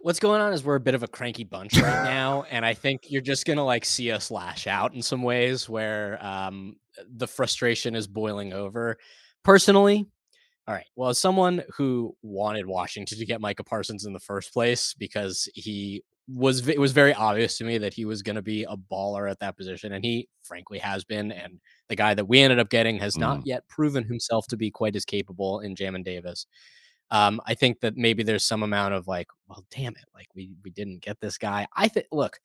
[0.01, 2.75] what's going on is we're a bit of a cranky bunch right now, and I
[2.75, 6.77] think you're just gonna like see us lash out in some ways where um,
[7.09, 8.99] the frustration is boiling over.
[9.45, 10.07] Personally,
[10.67, 10.87] all right.
[10.97, 15.49] Well, as someone who wanted Washington to get Micah Parsons in the first place because
[15.55, 18.77] he was it was very obvious to me that he was going to be a
[18.77, 21.33] baller at that position, and he frankly has been.
[21.33, 24.71] And the guy that we ended up getting has not yet proven himself to be
[24.71, 26.47] quite as capable in Jamin Davis.
[27.11, 30.53] Um, I think that maybe there's some amount of like, well, damn it, like we
[30.63, 31.67] we didn't get this guy.
[31.75, 32.39] I think, look,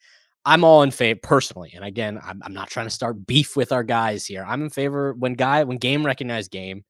[0.46, 3.74] I'm all in favor personally, and again, I'm, I'm not trying to start beef with
[3.74, 4.46] our guys here.
[4.48, 6.86] I'm in favor when guy when game recognized game,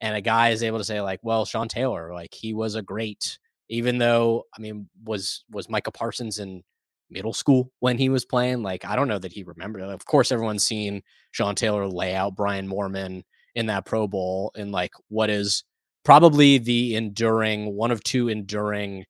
[0.00, 2.82] and a guy is able to say like, well, Sean Taylor, like he was a
[2.82, 6.62] great, even though I mean, was was Micah Parsons in
[7.10, 8.62] middle school when he was playing?
[8.62, 9.82] Like, I don't know that he remembered.
[9.82, 13.22] Of course, everyone's seen Sean Taylor lay out Brian Moorman
[13.54, 15.64] in that Pro Bowl in like what is
[16.04, 19.04] probably the enduring one of two enduring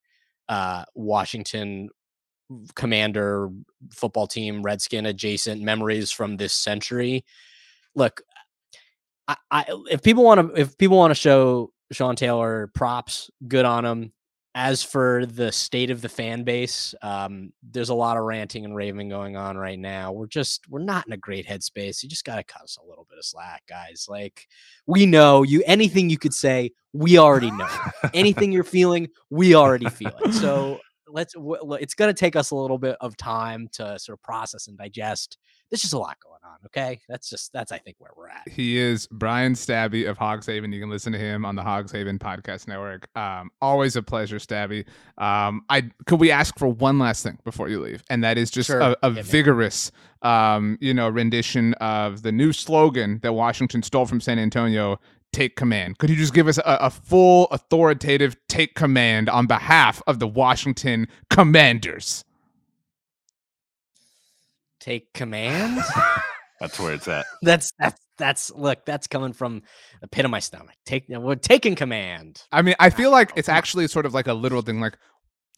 [0.48, 1.90] uh Washington
[2.74, 3.50] commander
[3.92, 7.22] football team redskin adjacent memories from this century
[7.94, 8.22] look
[9.28, 13.66] I, I if people want to if people want to show Sean Taylor props good
[13.66, 14.12] on him
[14.58, 18.74] as for the state of the fan base um there's a lot of ranting and
[18.74, 20.10] raving going on right now.
[20.10, 22.02] We're just we're not in a great headspace.
[22.02, 24.06] You just got to cut us a little bit of slack guys.
[24.08, 24.48] Like
[24.86, 27.68] we know you anything you could say we already know.
[28.14, 30.32] Anything you're feeling we already feel it.
[30.32, 31.34] So let's
[31.80, 34.76] it's going to take us a little bit of time to sort of process and
[34.78, 35.38] digest
[35.70, 38.48] there's just a lot going on okay that's just that's i think where we're at
[38.48, 40.72] He is Brian Stabby of Hogs Haven.
[40.72, 43.08] You can listen to him on the Hogs Haven Podcast Network.
[43.16, 44.86] Um, always a pleasure, Stabby.
[45.18, 48.50] Um, I could we ask for one last thing before you leave, and that is
[48.50, 48.80] just Sure.
[48.80, 49.22] a, a me.
[49.22, 49.90] vigorous,
[50.22, 54.98] um, you know, rendition of the new slogan that Washington stole from San Antonio.
[55.32, 55.98] Take command.
[55.98, 60.26] Could you just give us a, a full authoritative take command on behalf of the
[60.28, 62.24] Washington Commanders?
[64.80, 65.80] take command
[66.60, 67.24] That's where it's at.
[67.42, 69.62] that's that's that's look that's coming from
[70.00, 73.48] the pit of my stomach take we're taking command I mean, I feel like it's
[73.48, 74.98] actually sort of like a literal thing, like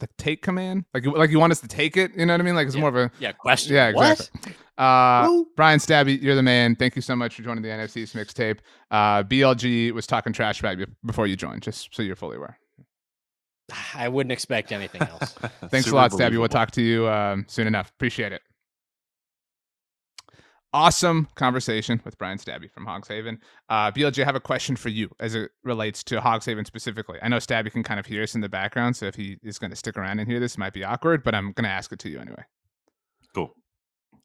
[0.00, 2.12] the take command, like you- like you want us to take it.
[2.16, 2.54] You know what I mean?
[2.54, 2.80] Like it's Yeah.
[2.80, 4.12] more of a yeah question yeah, what?
[4.20, 4.54] exactly.
[4.78, 6.74] Uh, Brian Stabby, you're the man.
[6.74, 8.60] Thank you so much for joining the NFC's mixtape.
[8.90, 12.58] Uh, BLG was talking trash about you before you joined, just so you're fully aware.
[13.94, 15.32] i wouldn't expect anything else
[15.68, 16.38] Thanks Super a lot, Stabby.
[16.38, 17.90] We'll talk to you um, soon enough.
[17.90, 18.40] Appreciate it.
[20.72, 23.40] Awesome conversation with Brian Stabby from Hogs Haven.
[23.68, 27.18] Uh, BLG, I have a question for you as it relates to Hogs Haven specifically.
[27.20, 29.58] I know Stabby can kind of hear us in the background, so if he is
[29.58, 31.70] going to stick around and hear this, it might be awkward, but I'm going to
[31.70, 32.44] ask it to you anyway.
[33.34, 33.52] Cool.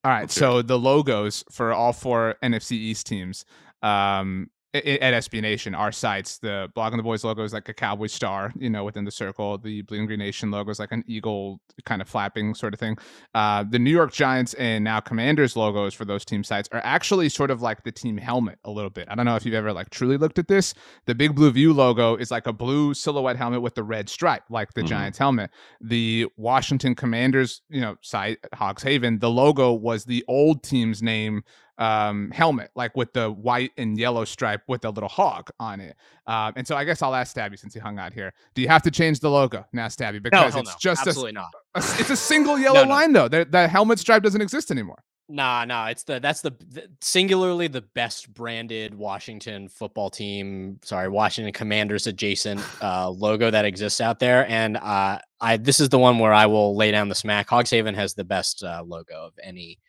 [0.03, 0.29] All right.
[0.29, 3.43] So the logos for all four NFC East teams
[3.81, 6.37] um, at SB Nation are sites.
[6.37, 9.57] The Blogging the Boys logo is like a cowboy star, you know, within the circle.
[9.57, 12.97] The Bleeding Green Nation logo is like an eagle kind of flapping sort of thing.
[13.33, 17.29] Uh, the New York Giants and now Commanders logos for those team sites are actually
[17.29, 19.07] sort of like the team helmet a little bit.
[19.09, 20.73] I don't know if you've ever like truly looked at this.
[21.05, 24.43] The Big Blue View logo is like a blue silhouette helmet with the red stripe,
[24.49, 24.87] like the Mhm.
[24.87, 25.51] Giants helmet.
[25.81, 31.43] The Washington Commanders, you know, site Hogs Haven, the logo was the old team's name
[31.77, 35.95] um helmet like with the white and yellow stripe with the little hog on it
[36.27, 38.67] um and so i guess i'll ask stabby since he hung out here do you
[38.67, 40.75] have to change the logo now stabby because hell it's no.
[40.79, 42.89] just a, absolutely not a- it's a single yellow no.
[42.89, 46.51] line though the, the helmet stripe doesn't exist anymore Nah, nah, it's the that's the,
[46.51, 53.65] the singularly the best branded Washington football team, sorry, Washington Commanders adjacent uh logo that
[53.65, 57.09] exists out there and uh I this is the one where I will lay down
[57.09, 57.47] the smack.
[57.49, 59.79] Hogshaven has the best uh, logo of any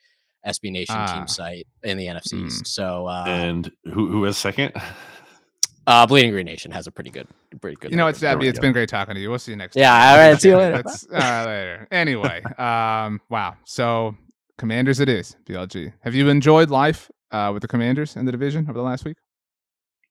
[0.47, 1.07] SB Nation Ah.
[1.15, 2.67] team site in the NFC Mm.
[2.67, 4.73] So uh and who who is second?
[5.89, 7.29] Uh, Bleeding Green Nation has a pretty good,
[7.61, 7.93] pretty good.
[7.93, 8.17] You know logo.
[8.19, 8.41] what, Stabby?
[8.41, 8.63] we It's go.
[8.63, 9.31] been great talking to you.
[9.31, 9.83] We'll see you next time.
[9.83, 10.11] Yeah, time.
[10.11, 10.77] all right, see you later.
[10.83, 11.89] That's, uh, later.
[11.93, 13.55] Anyway, um, wow.
[13.67, 14.17] So,
[14.59, 15.93] Commanders it is, BLG.
[16.01, 19.17] Have you enjoyed life uh, with the Commanders in the division over the last week?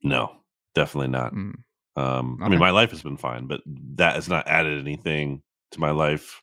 [0.01, 0.37] No,
[0.75, 1.33] definitely not.
[1.33, 1.55] Mm.
[1.97, 3.59] Um, I mean, my life has been fine, but
[3.95, 6.41] that has not added anything to my life.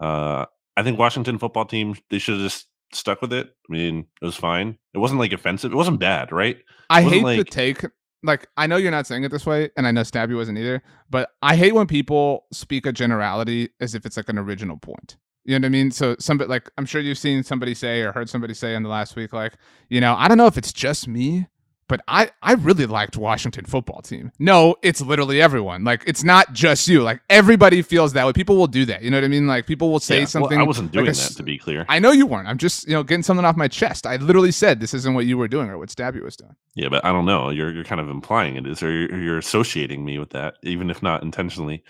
[0.00, 0.44] Uh,
[0.76, 2.66] I think Washington football team they should have just
[2.96, 3.48] stuck with it.
[3.68, 4.78] I mean, it was fine.
[4.94, 5.72] It wasn't like offensive.
[5.72, 6.58] It wasn't bad, right?
[6.90, 7.84] I hate the take.
[8.22, 10.82] Like, I know you're not saying it this way, and I know Stabby wasn't either,
[11.10, 15.16] but I hate when people speak a generality as if it's like an original point.
[15.44, 15.92] You know what I mean?
[15.92, 18.88] So, somebody like I'm sure you've seen somebody say or heard somebody say in the
[18.88, 19.54] last week, like,
[19.88, 21.46] you know, I don't know if it's just me,
[21.88, 24.32] but I I really liked Washington football team.
[24.38, 25.84] No, it's literally everyone.
[25.84, 27.02] Like, it's not just you.
[27.02, 28.32] Like, everybody feels that way.
[28.32, 29.02] People will do that.
[29.02, 29.46] You know what I mean?
[29.46, 30.58] Like, people will say Yeah, well, something.
[30.58, 31.86] I wasn't like doing a that to be clear.
[31.88, 32.48] I know you weren't.
[32.48, 34.06] I'm just you know getting something off my chest.
[34.06, 36.56] I literally said this isn't what you were doing or what Stabby was doing.
[36.74, 37.50] yeah, but I don't know.
[37.50, 40.90] You're you're kind of implying it is, or you're, you're associating me with that, even
[40.90, 41.84] if not intentionally.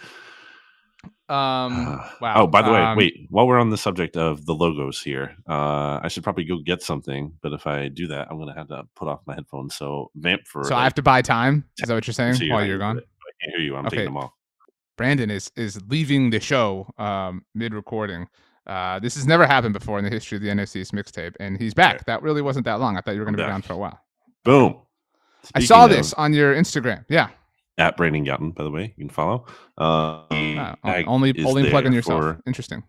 [1.29, 2.01] Um.
[2.21, 2.35] Wow.
[2.43, 3.27] Oh, by the way, Um, wait.
[3.31, 6.83] While we're on the subject of the logos here, uh, I should probably go get
[6.83, 7.33] something.
[7.43, 9.75] But if I do that, I'm gonna have to put off my headphones.
[9.75, 10.65] So vamp for.
[10.65, 11.65] So I have to buy time.
[11.79, 12.99] Is that what you're saying so while you're gone?
[12.99, 13.77] I can't hear you.
[13.77, 13.97] I'm Okay.
[13.97, 14.31] taking them off.
[14.97, 18.27] Brandon is is leaving the show um, mid recording.
[18.67, 21.75] Uh, this has never happened before in the history of the NFC's mixtape, and he's
[21.75, 21.97] back.
[21.97, 22.05] Okay.
[22.07, 22.97] That really wasn't that long.
[22.97, 24.01] I thought you were going to be gone for a while.
[24.45, 24.81] Boom.
[25.55, 27.05] I saw of- this on your Instagram.
[27.09, 27.29] Yeah,
[27.79, 28.95] at Brandon Gowton, by the way.
[28.97, 29.47] You can follow.
[29.79, 30.23] Uh,
[31.07, 32.23] only only plugging there yourself.
[32.23, 32.83] for- Interesting.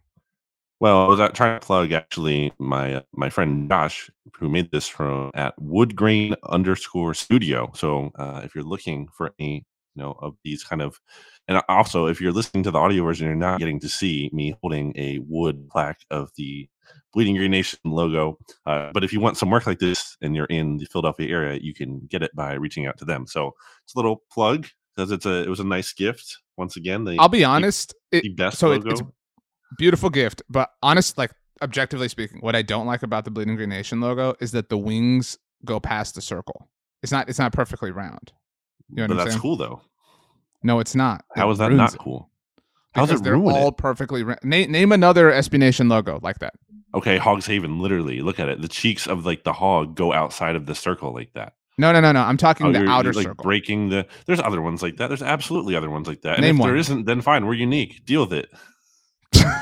[0.80, 4.88] well, I was out trying to plug actually my my friend Josh, who made this
[4.88, 7.72] from at Woodgrain underscore Studio.
[7.76, 11.00] So uh, if you're looking for any, you know, of these kind of,
[11.48, 14.56] and also if you're listening to the audio version, you're not getting to see me
[14.62, 16.70] holding a wood plaque of the
[17.14, 18.38] Bleeding Green Nation logo.
[18.66, 21.60] Uh, but if you want some work like this and you're in the Philadelphia area,
[21.62, 23.26] you can get it by reaching out to them.
[23.26, 26.38] So it's a little plug because it's a it was a nice gift.
[26.58, 27.94] Once again, the, I'll be honest.
[28.12, 28.90] It, the best so it- logo.
[28.92, 29.02] it's
[29.78, 31.32] beautiful gift, but honest, like
[31.62, 34.78] objectively speaking, what I don't like about the Bleeding Green Nation logo is that the
[34.78, 36.68] wings go past the circle.
[37.04, 37.30] It's not.
[37.30, 38.32] It's not perfectly round.
[38.90, 39.42] You know what but that's saying?
[39.42, 39.82] cool though.
[40.64, 41.24] No, it's not.
[41.36, 42.00] How It is that not it.
[42.00, 42.30] cool?
[42.96, 43.78] How's it they're all it?
[43.78, 46.56] perfectly ra- name, name another SB Nation logo like that.
[46.96, 48.60] Okay, Hog's Haven, literally, look at it.
[48.62, 51.54] The cheeks of like the hog go outside of the circle like that.
[51.78, 52.22] No, no, no, no.
[52.22, 53.44] I'm talking Oh, the outer like circle.
[53.44, 54.08] breaking the.
[54.26, 55.08] There's other ones like that.
[55.08, 56.36] There's absolutely other ones like that.
[56.36, 56.70] And Name if one.
[56.70, 57.46] there isn't, then fine.
[57.46, 58.04] We're unique.
[58.06, 58.50] Deal with it.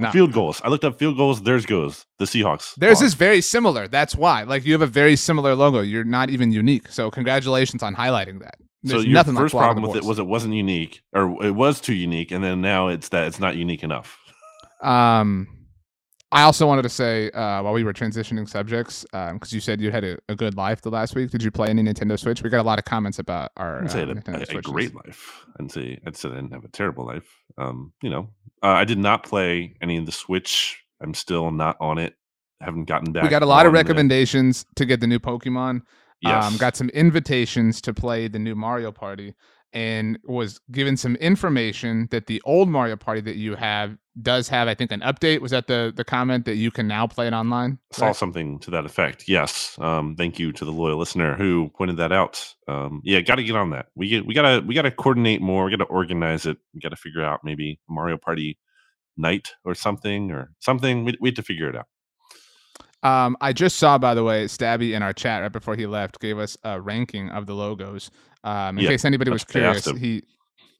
[0.00, 0.10] No.
[0.10, 0.60] Field goals.
[0.62, 1.42] I looked up field goals.
[1.42, 2.74] There's goes the Seahawks.
[2.74, 3.06] Theirs are.
[3.06, 3.88] is very similar.
[3.88, 4.42] That's why.
[4.42, 5.80] Like you have a very similar logo.
[5.80, 6.88] You're not even unique.
[6.88, 8.56] So congratulations on highlighting that.
[8.84, 11.52] So There's your nothing first like problem with it was it wasn't unique, or it
[11.52, 14.18] was too unique, and then now it's that it's not unique enough.
[14.82, 15.48] Um,
[16.30, 19.90] I also wanted to say uh, while we were transitioning subjects, because you said you
[19.90, 21.30] had a, a good life the last week.
[21.30, 22.42] Did you play any Nintendo Switch?
[22.42, 24.58] We got a lot of comments about our didn't uh, say I had Nintendo a,
[24.58, 25.46] a, great life.
[25.58, 27.28] I'd say I'd say I didn't have a terrible life.
[27.56, 28.28] Um, you know,
[28.62, 30.84] uh, I did not play any of the Switch.
[31.00, 32.14] I'm still not on it.
[32.60, 33.22] Haven't gotten back.
[33.22, 35.82] We got a lot of on the- recommendations to get the new Pokemon.
[36.20, 36.44] Yes.
[36.44, 39.34] Um, got some invitations to play the new Mario Party,
[39.72, 44.68] and was given some information that the old Mario Party that you have does have.
[44.68, 47.32] I think an update was that the the comment that you can now play it
[47.32, 47.78] online.
[47.92, 48.16] saw right?
[48.16, 49.28] something to that effect.
[49.28, 49.76] Yes.
[49.78, 52.54] Um, thank you to the loyal listener who pointed that out.
[52.66, 53.86] Um, yeah, got to get on that.
[53.94, 55.64] We get we gotta we gotta coordinate more.
[55.64, 56.58] We gotta organize it.
[56.74, 58.58] We gotta figure out maybe Mario Party
[59.16, 61.04] night or something or something.
[61.04, 61.86] We we have to figure it out.
[63.02, 66.20] Um, I just saw, by the way, Stabby in our chat right before he left
[66.20, 68.10] gave us a ranking of the logos.
[68.44, 70.22] Um, in Yeah, case anybody was that's what I asked curious, he,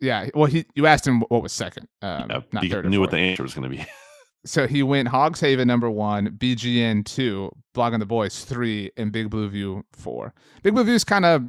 [0.00, 2.86] yeah, well, he you asked him what was second, um, Yeah, not he third.
[2.88, 3.84] knew what the answer was going to be.
[4.44, 9.28] So he went Hogs Haven number one, BGN two, Blogging the Boys three, and Big
[9.30, 10.32] Blue View four.
[10.62, 11.42] Big Blue View is kind of,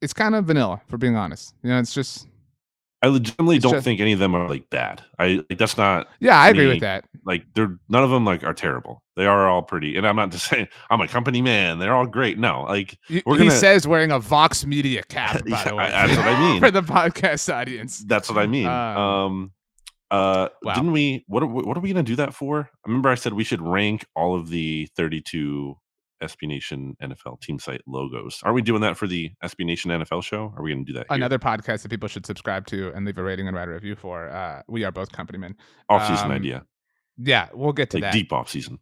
[0.00, 1.54] it's kind of vanilla, for being honest.
[1.62, 2.26] You know, it's just,
[3.02, 5.02] I legitimately It's don't just- think any of them are like bad.
[5.18, 7.04] I like that's not yeah, I agree with that.
[7.24, 9.02] Like they're none of them like are terrible.
[9.16, 9.96] They are all pretty.
[9.96, 11.78] And I'm not just saying I'm a company man.
[11.78, 12.38] They're all great.
[12.38, 15.90] No, like We're he gonna- says wearing a Vox Media cap, by Yeah, the way.
[15.90, 16.60] That's what I mean.
[16.60, 18.04] for the podcast audience.
[18.06, 18.66] That's what I mean.
[18.66, 19.52] Um, Um,
[20.10, 20.74] uh, wow.
[20.74, 21.24] didn't we?
[21.26, 22.70] What are, we- what are we going to do that for?
[22.84, 25.76] I remember I said we should rank all of the 32
[26.22, 28.40] SB Nation NFL team site logos.
[28.44, 30.54] Are we doing that for the SB Nation NFL show?
[30.56, 31.06] Are we going to do that?
[31.08, 31.16] Here?
[31.16, 33.96] Another podcast that people should subscribe to and leave a rating and write a review
[33.96, 34.28] for.
[34.30, 35.54] Uh, we are both companymen.
[35.88, 36.64] off season um, idea,
[37.18, 38.12] Yeah, we'll get to like that.
[38.12, 38.78] deep off season.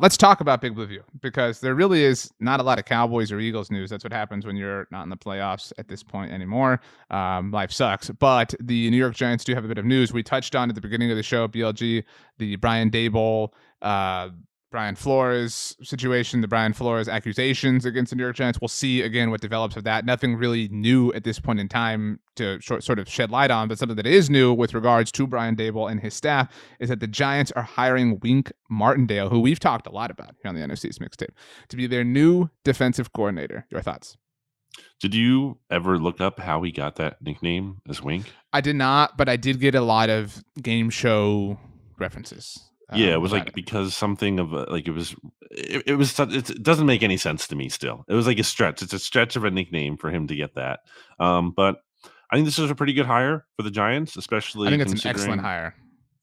[0.00, 3.30] let's talk about Big Blue View because there really is not a lot of Cowboys
[3.30, 3.90] or Eagles news.
[3.90, 6.80] That's what happens when you're not in the playoffs at this point anymore.
[7.10, 8.10] Um, life sucks.
[8.10, 10.12] But the New York Giants do have a bit of news.
[10.12, 12.04] We touched on at the beginning of the show, BLG,
[12.38, 13.50] the Brian Daboll
[13.82, 14.30] uh,
[14.70, 18.60] Brian Flores situation, the Brian Flores accusations against the New York Giants.
[18.60, 20.04] We'll see again what develops of that.
[20.04, 23.66] Nothing really new at this point in time to short, sort of shed light on,
[23.66, 26.48] but something that is new with regards to Brian Daboll and his staff
[26.78, 30.48] is that the Giants are hiring Wink Martindale, who we've talked a lot about here
[30.48, 31.34] on the NFC's mixtape,
[31.68, 33.66] to be their new defensive coordinator.
[33.70, 34.16] Your thoughts?
[35.00, 38.32] Did you ever look up how he got that nickname as Wink?
[38.52, 41.58] I did not, but I did get a lot of game show
[41.98, 42.69] references.
[42.94, 45.14] Yeah, it um, was like because something of a, like it was
[45.50, 48.04] it, it was such- it doesn't make any sense to me still.
[48.08, 48.82] It was like a stretch.
[48.82, 50.80] It's a stretch of a nickname for him to get that.
[51.18, 51.80] Um, but
[52.30, 55.04] I think this is a pretty good hire for the Giants, especially I think it's
[55.04, 55.74] an excellent hire.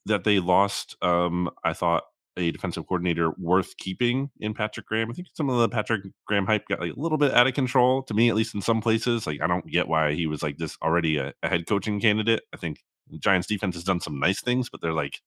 [0.06, 0.96] that they lost.
[1.02, 2.04] Um, I thought
[2.38, 5.10] a defensive coordinator worth keeping in Patrick Graham.
[5.10, 7.54] I think some of the Patrick Graham hype got like a little bit out of
[7.54, 9.28] control to me, at least in some places.
[9.28, 12.44] Like I don't get why he was like this already a, a head coaching candidate.
[12.54, 12.84] I think
[13.20, 15.22] Giants defense has done some nice things, but they're like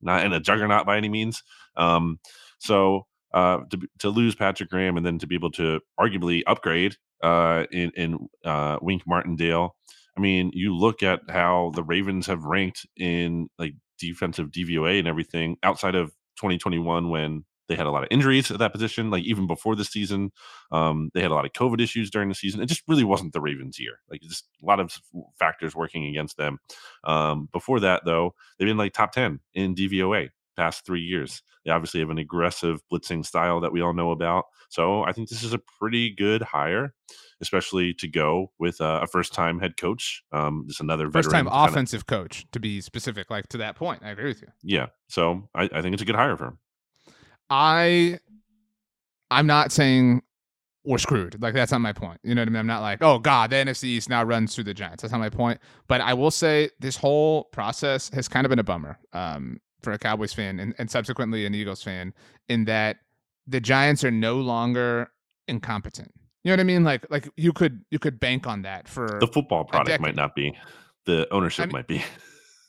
[0.00, 1.42] not in a juggernaut by any means.
[1.76, 2.18] Um,
[2.58, 6.96] so uh, to to lose Patrick Graham and then to be able to arguably upgrade
[7.22, 9.76] uh, in in uh, Wink Martindale.
[10.16, 15.06] I mean, you look at how the Ravens have ranked in like defensive DVOA and
[15.06, 19.10] everything outside of 2021 when they had a lot of injuries at that position.
[19.10, 20.32] Like even before the season,
[20.72, 22.60] um, they had a lot of COVID issues during the season.
[22.60, 24.00] It just really wasn't the Ravens' year.
[24.10, 24.92] Like just a lot of
[25.38, 26.58] factors working against them.
[27.04, 31.42] Um, before that, though, they've been like top 10 in DVOA past three years.
[31.64, 34.46] They obviously have an aggressive blitzing style that we all know about.
[34.70, 36.94] So I think this is a pretty good hire,
[37.40, 40.24] especially to go with uh, a first time head coach.
[40.32, 43.76] Um, just another First time veteran kinda- offensive coach, to be specific, like to that
[43.76, 44.02] point.
[44.02, 44.48] I agree with you.
[44.62, 44.86] Yeah.
[45.08, 46.58] So I, I think it's a good hire for him.
[47.50, 48.18] I
[49.30, 50.22] I'm not saying
[50.84, 51.40] we're screwed.
[51.42, 52.18] Like that's not my point.
[52.22, 52.60] You know what I mean?
[52.60, 55.02] I'm not like, oh God, the NFC East now runs through the Giants.
[55.02, 55.60] That's not my point.
[55.86, 59.92] But I will say this whole process has kind of been a bummer um, for
[59.92, 62.14] a Cowboys fan and, and subsequently an Eagles fan
[62.48, 62.98] in that
[63.46, 65.10] the Giants are no longer
[65.46, 66.12] incompetent.
[66.44, 66.84] You know what I mean?
[66.84, 70.34] Like like you could you could bank on that for The football product might not
[70.34, 70.56] be,
[71.04, 72.02] the ownership mean- might be.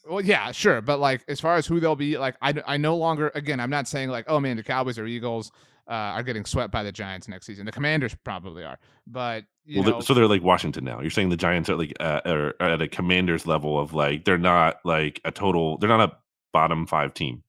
[0.07, 2.95] Well, yeah, sure, but like as far as who they'll be, like I, I no
[2.95, 5.51] longer again, I'm not saying like oh man, the Cowboys or Eagles
[5.87, 7.65] uh, are getting swept by the Giants next season.
[7.65, 11.01] The Commanders probably are, but you well, know, they- so they're like Washington now.
[11.01, 14.25] You're saying the Giants are like uh, are, are at a commander's level of like
[14.25, 15.77] they're not like a total.
[15.77, 16.15] They're not a
[16.53, 17.43] bottom five team.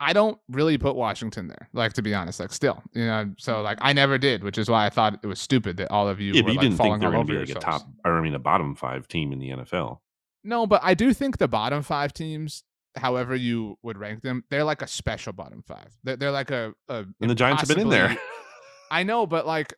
[0.00, 1.68] I don't really put Washington there.
[1.72, 4.68] Like to be honest, like still, you know, so like I never did, which is
[4.68, 6.62] why I thought it was stupid that all of you Yeah, were but you like
[6.64, 8.40] didn't falling think they were going to be like a top, or I mean, a
[8.40, 9.98] bottom five team in the NFL.
[10.44, 12.64] No, but I do think the bottom five teams,
[12.96, 15.88] however you would rank them, they're like a special bottom five.
[16.02, 18.16] They're, they're like a, a And the Giants have been in there.
[18.90, 19.74] I know, but like,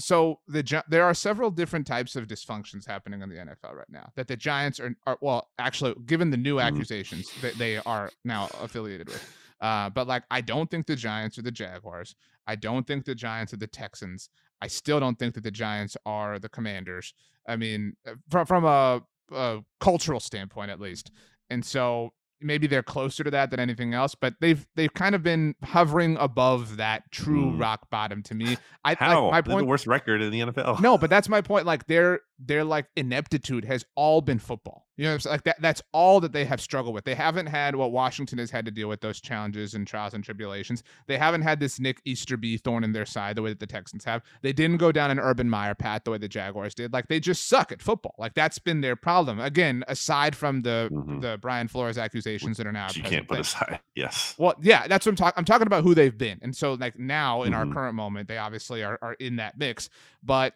[0.00, 4.10] so the there are several different types of dysfunctions happening in the NFL right now
[4.16, 6.64] that the Giants are, are well, actually, given the new Mhm.
[6.64, 9.36] accusations that they are now affiliated with.
[9.60, 12.16] Uh, but like, I don't think the Giants are the Jaguars.
[12.46, 14.28] I don't think the Giants are the Texans.
[14.60, 17.14] I still don't think that the Giants are the Commanders.
[17.46, 21.10] I mean, uh, from from a, a cultural standpoint, at least.
[21.50, 25.22] And so maybe they're closer to that than anything else, but they've they've kind of
[25.22, 27.60] been hovering above that true Mm.
[27.60, 28.56] rock bottom to me.
[28.84, 29.26] I How?
[29.26, 29.66] like my They're the point.
[29.68, 30.80] worst record in the NFL.
[30.80, 31.66] No, but that's my point.
[31.66, 34.86] Like their their like ineptitude has all been football.
[34.96, 35.60] You know, I'm like that.
[35.60, 37.04] That's all that they have struggled with.
[37.04, 40.22] They haven't had what Washington has had to deal with those challenges and trials and
[40.22, 40.82] tribulations.
[41.06, 44.04] They haven't had this Nick Easterby thorn in their side the way that the Texans
[44.04, 44.22] have.
[44.42, 46.92] They didn't go down an Urban Meyer path the way the Jaguars did.
[46.92, 48.14] Like they just suck at football.
[48.18, 49.40] Like that's been their problem.
[49.40, 51.20] Again, aside from the Mhm.
[51.22, 53.40] the Brian Flores accusations that are now you can't put thing.
[53.40, 53.80] aside.
[53.94, 54.34] Yes.
[54.38, 55.34] Well, yeah, that's what I'm talking.
[55.38, 57.74] I'm talking about who they've been, and so like now in our Mhm.
[57.74, 59.88] current moment, they obviously are, are in that mix.
[60.22, 60.54] But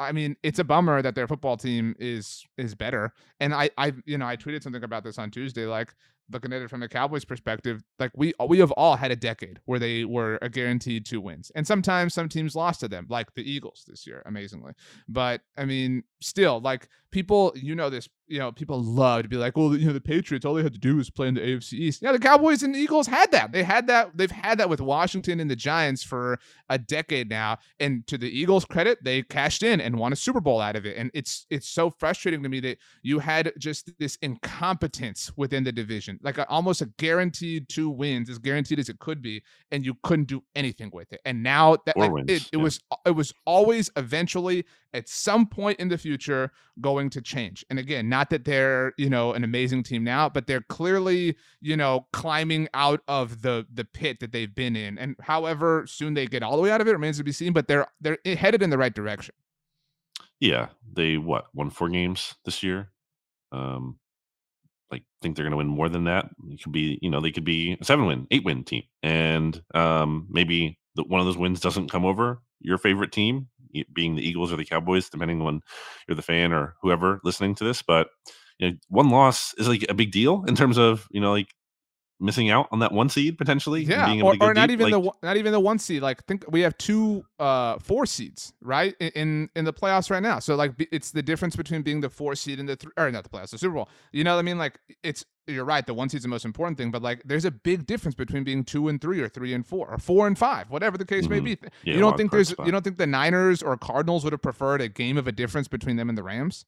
[0.00, 3.12] I mean, it's a bummer that their football team is is better.
[3.38, 5.94] And I I you know I tweeted something about this on Tuesday, like
[6.32, 9.60] looking at it from the Cowboys' perspective, like we we have all had a decade
[9.64, 13.34] where they were a guaranteed two wins, and sometimes some teams lost to them, like
[13.34, 14.72] the Eagles this year, amazingly.
[15.08, 19.36] But I mean, still, like people, you know this, you know, people love to be
[19.36, 21.40] like, well, you know, the Patriots, all they had to do was play in the
[21.40, 22.02] AFC East.
[22.02, 23.52] Yeah, the Cowboys and the Eagles had that.
[23.52, 24.16] They had that.
[24.16, 27.58] They've had that with Washington and the Giants for a decade now.
[27.80, 30.86] And to the Eagles' credit, they cashed in and won a Super Bowl out of
[30.86, 30.96] it.
[30.96, 35.72] And it's it's so frustrating to me that you had just this incompetence within the
[35.72, 39.84] division, like a, almost a guaranteed two wins, as guaranteed as it could be, and
[39.84, 41.20] you couldn't do anything with it.
[41.24, 42.62] And now that like, wins, it, it yeah.
[42.62, 46.50] was it was always eventually at some point in the future
[46.80, 47.64] going to change.
[47.70, 51.76] And again, not that they're, you know, an amazing team now, but they're clearly, you
[51.76, 54.98] know, climbing out of the the pit that they've been in.
[54.98, 57.52] And however soon they get all the way out of it remains to be seen,
[57.52, 59.34] but they're they're headed in the right direction.
[60.38, 60.68] Yeah.
[60.92, 62.90] They what won four games this year.
[63.52, 63.98] Um,
[64.90, 66.30] like think they're going to win more than that.
[66.48, 69.60] It could be, you know, they could be a seven win, eight win team, and
[69.74, 73.48] um, maybe the, one of those wins doesn't come over your favorite team,
[73.92, 75.60] being the Eagles or the Cowboys, depending on
[76.08, 77.82] you're the fan or whoever listening to this.
[77.82, 78.08] But
[78.58, 81.48] you know, one loss is like a big deal in terms of you know like
[82.20, 83.82] missing out on that one seed potentially.
[83.82, 86.02] Yeah, or, or not deep, even like, the not even the one seed.
[86.02, 90.38] Like think we have two uh four seeds right in in the playoffs right now.
[90.38, 93.24] So like it's the difference between being the four seed and the three or not
[93.24, 93.88] the playoffs, the Super Bowl.
[94.12, 94.58] You know what I mean?
[94.58, 95.84] Like it's you're right.
[95.84, 98.64] The one seed's the most important thing, but like there's a big difference between being
[98.64, 101.44] two and three or three and four or four and five, whatever the case mm-hmm.
[101.44, 101.58] may be.
[101.84, 102.66] Yeah, you don't think there's spot.
[102.66, 105.68] you don't think the Niners or Cardinals would have preferred a game of a difference
[105.68, 106.66] between them and the Rams?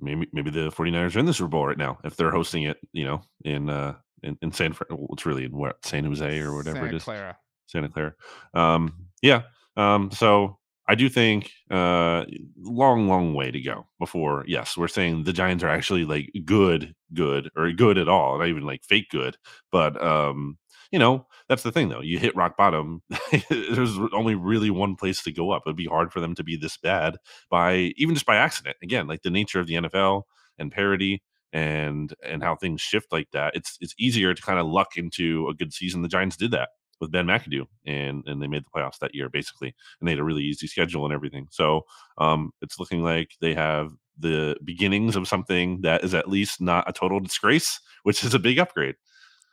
[0.00, 2.78] Maybe maybe the 49ers are in the Super Bowl right now if they're hosting it,
[2.92, 6.54] you know, in uh in, in San well, it's really in what San Jose or
[6.54, 7.04] whatever Santa it is.
[7.04, 7.36] Clara.
[7.66, 8.14] Santa Clara.
[8.54, 9.42] Um, yeah.
[9.76, 10.58] Um, so
[10.88, 12.24] I do think uh,
[12.56, 14.44] long, long way to go before.
[14.48, 18.48] Yes, we're saying the Giants are actually like good, good, or good at all, not
[18.48, 19.36] even like fake good.
[19.70, 20.56] But um,
[20.90, 22.00] you know, that's the thing though.
[22.00, 23.02] You hit rock bottom.
[23.50, 25.64] There's only really one place to go up.
[25.66, 27.16] It'd be hard for them to be this bad
[27.50, 28.76] by even just by accident.
[28.82, 30.22] Again, like the nature of the NFL
[30.58, 34.66] and parity and and how things shift like that, it's it's easier to kind of
[34.66, 36.02] luck into a good season.
[36.02, 36.70] The Giants did that
[37.00, 40.20] with Ben McAdoo, and and they made the playoffs that year basically, and they had
[40.20, 41.48] a really easy schedule and everything.
[41.50, 41.82] So
[42.18, 46.88] um, it's looking like they have the beginnings of something that is at least not
[46.88, 48.96] a total disgrace, which is a big upgrade.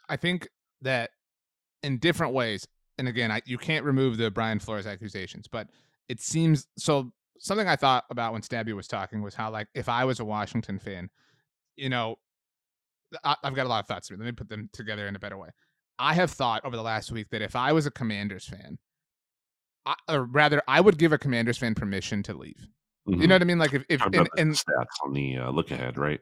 [0.09, 0.47] I think
[0.81, 1.11] that
[1.83, 2.67] in different ways,
[2.97, 5.67] and again, I, you can't remove the Brian Flores accusations, but
[6.09, 7.11] it seems so.
[7.37, 10.25] Something I thought about when Stabby was talking was how, like, if I was a
[10.25, 11.09] Washington fan,
[11.75, 12.17] you know,
[13.23, 14.09] I, have got a lot of thoughts.
[14.09, 15.49] Let me put them together in a better way.
[15.97, 18.77] I have thought over the last week that if I was a Commanders fan,
[19.85, 22.67] I, or rather, I would give a Commanders fan permission to leave.
[23.07, 23.21] Mm-hmm.
[23.21, 23.59] You know what I mean?
[23.59, 26.19] Like if if and, and stats on the uh, look ahead, right?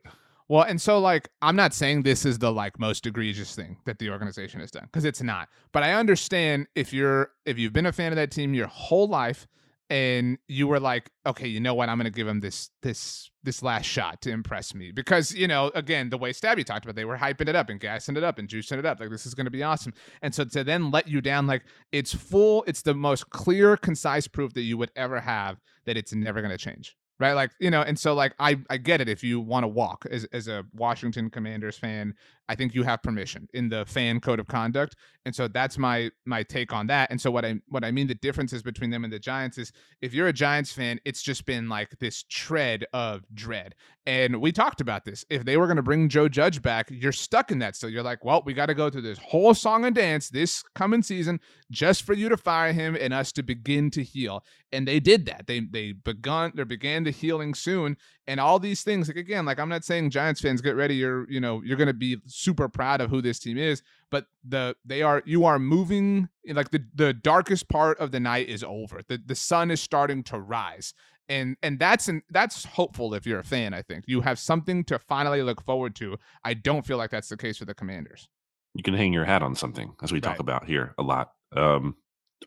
[0.50, 4.00] Well, and so like I'm not saying this is the like most egregious thing that
[4.00, 5.48] the organization has done because it's not.
[5.72, 9.08] But I understand if you're if you've been a fan of that team your whole
[9.08, 9.48] life
[9.90, 11.90] and you were like, okay, you know what?
[11.90, 15.48] I'm going to give him this this this last shot to impress me because you
[15.48, 18.24] know, again, the way Stabby talked about, they were hyping it up and gassing it
[18.24, 19.94] up and juicing it up, like this is going to be awesome.
[20.22, 24.28] And so to then let you down, like it's full, it's the most clear, concise
[24.28, 27.70] proof that you would ever have that it's never going to change right like you
[27.70, 30.48] know and so like i i get it if you want to walk as, as
[30.48, 32.14] a washington commanders fan
[32.50, 36.10] i think you have permission in the fan code of conduct and so that's my
[36.26, 39.04] my take on that and so what i what i mean the differences between them
[39.04, 39.72] and the giants is
[40.02, 43.76] if you're a giants fan it's just been like this tread of dread
[44.06, 47.12] and we talked about this if they were going to bring joe judge back you're
[47.12, 49.86] stuck in that So you're like well we got to go through this whole song
[49.86, 51.40] and dance this coming season
[51.72, 55.26] just for you to fire him and us to begin to heal and they did
[55.26, 57.96] that they they begun they began the healing soon
[58.28, 61.30] and all these things like again like i'm not saying giants fans get ready you're
[61.30, 64.76] you know you're going to be super proud of who this team is but the
[64.86, 69.02] they are you are moving like the the darkest part of the night is over.
[69.08, 70.94] The the sun is starting to rise.
[71.28, 74.04] And and that's an, that's hopeful if you're a fan i think.
[74.08, 76.18] You have something to finally look forward to.
[76.44, 78.30] I don't feel like that's the case for the commanders.
[78.76, 80.24] You can hang your hat on something as we right.
[80.24, 81.32] talk about here a lot.
[81.56, 81.96] Um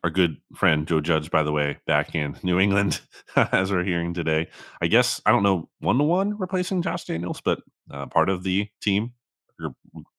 [0.04, 3.00] our good friend Joe Judge, by the way, back in New England
[3.36, 4.46] as we're hearing today.
[4.80, 7.58] I guess I don't know one to one replacing Josh Daniels, but
[7.90, 9.14] uh, part of the team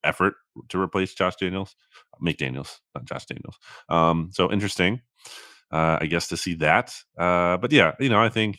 [0.04, 0.34] effort
[0.68, 1.76] to replace Josh Daniels,
[2.22, 3.58] McDaniels, not Josh Daniels.
[3.88, 5.00] Um, so interesting,
[5.70, 6.94] uh, I guess, to see that.
[7.18, 8.58] Uh, but yeah, you know, I think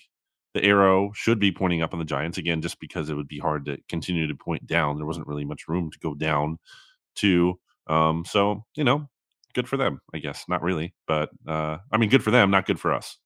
[0.54, 3.40] the arrow should be pointing up on the Giants again, just because it would be
[3.40, 4.98] hard to continue to point down.
[4.98, 6.58] There wasn't really much room to go down
[7.18, 7.60] to.
[7.88, 9.08] Um, so you know,
[9.54, 10.46] good for them, I guess.
[10.48, 13.18] Not really, but uh, I mean, good for them, not good for us.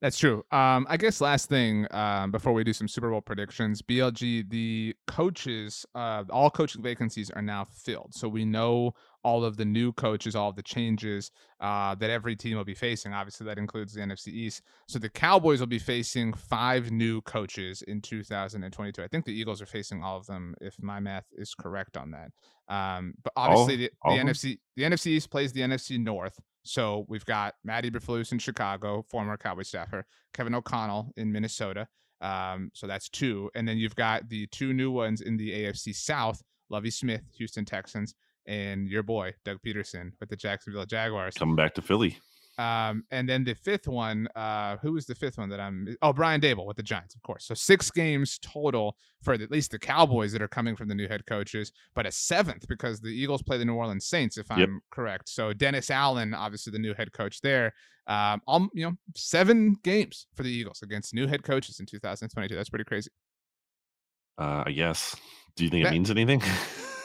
[0.00, 0.42] That's true.
[0.50, 4.94] Um, I guess last thing um, before we do some Super Bowl predictions, BLG, the
[5.06, 8.14] coaches, uh, all coaching vacancies are now filled.
[8.14, 11.30] So we know all of the new coaches, all of the changes
[11.60, 13.12] uh, that every team will be facing.
[13.12, 14.62] Obviously, that includes the NFC East.
[14.88, 19.02] So the Cowboys will be facing five new coaches in 2022.
[19.02, 22.12] I think the Eagles are facing all of them, if my math is correct on
[22.12, 22.32] that.
[22.74, 26.40] Um, but obviously, the, the NFC the NFC East plays the NFC North.
[26.64, 30.04] So we've got Matt Eberflus in Chicago, former Cowboy staffer,
[30.34, 31.86] Kevin O'Connell in Minnesota.
[32.20, 35.94] Um, so that's two, and then you've got the two new ones in the AFC
[35.94, 38.14] South: Lovie Smith, Houston Texans,
[38.46, 41.34] and your boy Doug Pederson with the Jacksonville Jaguars.
[41.34, 42.18] Coming back to Philly.
[42.60, 45.96] Um, and then the fifth one, uh, who was the fifth one that I'm?
[46.02, 47.46] Oh, Brian Daboll with the Giants, of course.
[47.46, 51.08] So six games total for at least the Cowboys that are coming from the new
[51.08, 54.58] head coaches, but a seventh because the Eagles play the New Orleans Saints, if I'm
[54.58, 54.68] yep.
[54.90, 55.30] correct.
[55.30, 57.72] So Dennis Allen, obviously the new head coach there.
[58.06, 62.54] Um, all, you know, seven games for the Eagles against new head coaches in 2022.
[62.54, 63.10] That's pretty crazy.
[64.36, 65.16] Uh, I guess
[65.56, 66.42] Do you think That- it means anything?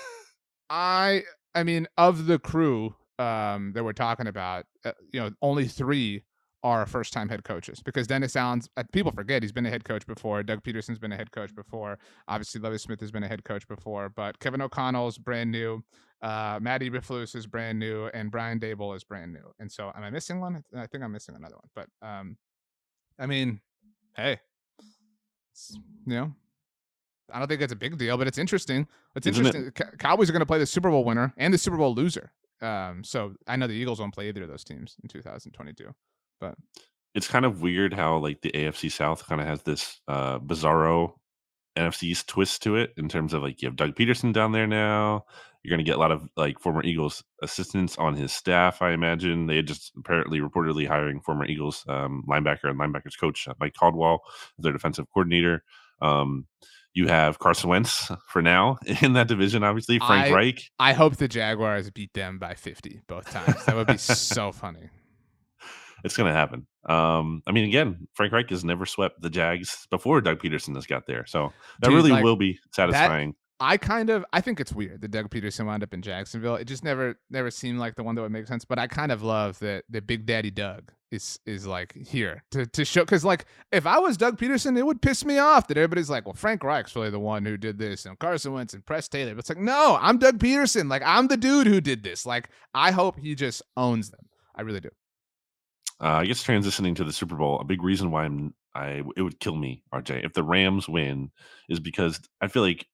[0.69, 5.67] I I mean, of the crew um, that we're talking about, uh, you know, only
[5.67, 6.23] three
[6.63, 9.83] are first time head coaches because Dennis Allen's uh, people forget he's been a head
[9.83, 10.41] coach before.
[10.41, 11.99] Doug Pederson's been a head coach before.
[12.27, 15.83] Obviously, Lovie Smith has been a head coach before, but Kevin O'Connell's brand new.
[16.23, 19.53] Uh, Matty Eberflus is brand new, and Brian Daboll is brand new.
[19.59, 20.63] And so, am I missing one?
[20.75, 21.69] I think I'm missing another one.
[21.75, 22.35] But um,
[23.19, 23.61] I mean,
[24.15, 24.39] hey,
[25.69, 26.33] you know,
[27.31, 28.87] I don't think it's a big deal, but it's interesting.
[29.15, 29.71] It's Isn't interesting.
[29.71, 32.31] Cow- Cowboys are going to play the Super Bowl winner and the Super Bowl loser.
[32.61, 35.89] Um, so I know the Eagles won't play either of those teams in 2022.
[36.39, 36.55] but
[37.13, 41.13] it's kind of weird how like the AFC South kind of has this uh bizarro
[41.77, 44.67] NFC East twist to it in terms of like you have Doug Pederson down there
[44.67, 45.25] now.
[45.61, 48.81] You're going to get a lot of like former Eagles assistants on his staff.
[48.81, 53.47] I imagine they had just apparently reportedly hiring former Eagles um, linebacker and linebackers coach
[53.47, 54.21] uh, Mike Caldwell
[54.59, 55.63] as their defensive coordinator.
[56.01, 56.45] Um,
[56.95, 59.63] you have Carson Wentz for now in that division.
[59.63, 60.71] Obviously, Frank I- Reich.
[60.79, 63.63] I hope the Jaguars beat them by 50 both times.
[63.65, 64.89] That would be so funny.
[66.03, 66.67] It's going to happen.
[66.87, 70.85] Um, I mean, again, Frank Reich has never swept the Jags before Doug Pederson has
[70.85, 73.35] got there, so that Dude, really like, will be satisfying.
[73.59, 76.55] I kind of I think it's weird that Doug Pederson wound up in Jacksonville.
[76.55, 78.65] It just never never seemed like the one that would make sense.
[78.65, 82.65] But I kind of love that that Big Daddy Doug is is like here to
[82.65, 85.77] to show because like if I was Doug Pederson, it would piss me off that
[85.77, 88.85] everybody's like, well, Frank Reich's really the one who did this, and Carson Wentz and
[88.85, 89.33] Press Taylor.
[89.33, 90.89] But it's like, no, I'm Doug Pederson.
[90.89, 92.25] Like I'm the dude who did this.
[92.25, 94.27] Like I hope he just owns them.
[94.53, 94.89] I really do.
[96.01, 99.21] Uh, I guess transitioning to the Super Bowl, a big reason why I'm I it
[99.21, 101.31] would kill me, RJ, if the Rams win,
[101.69, 102.85] is because I feel like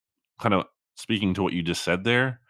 [0.42, 0.64] kind of
[0.96, 2.40] speaking to what you just said there,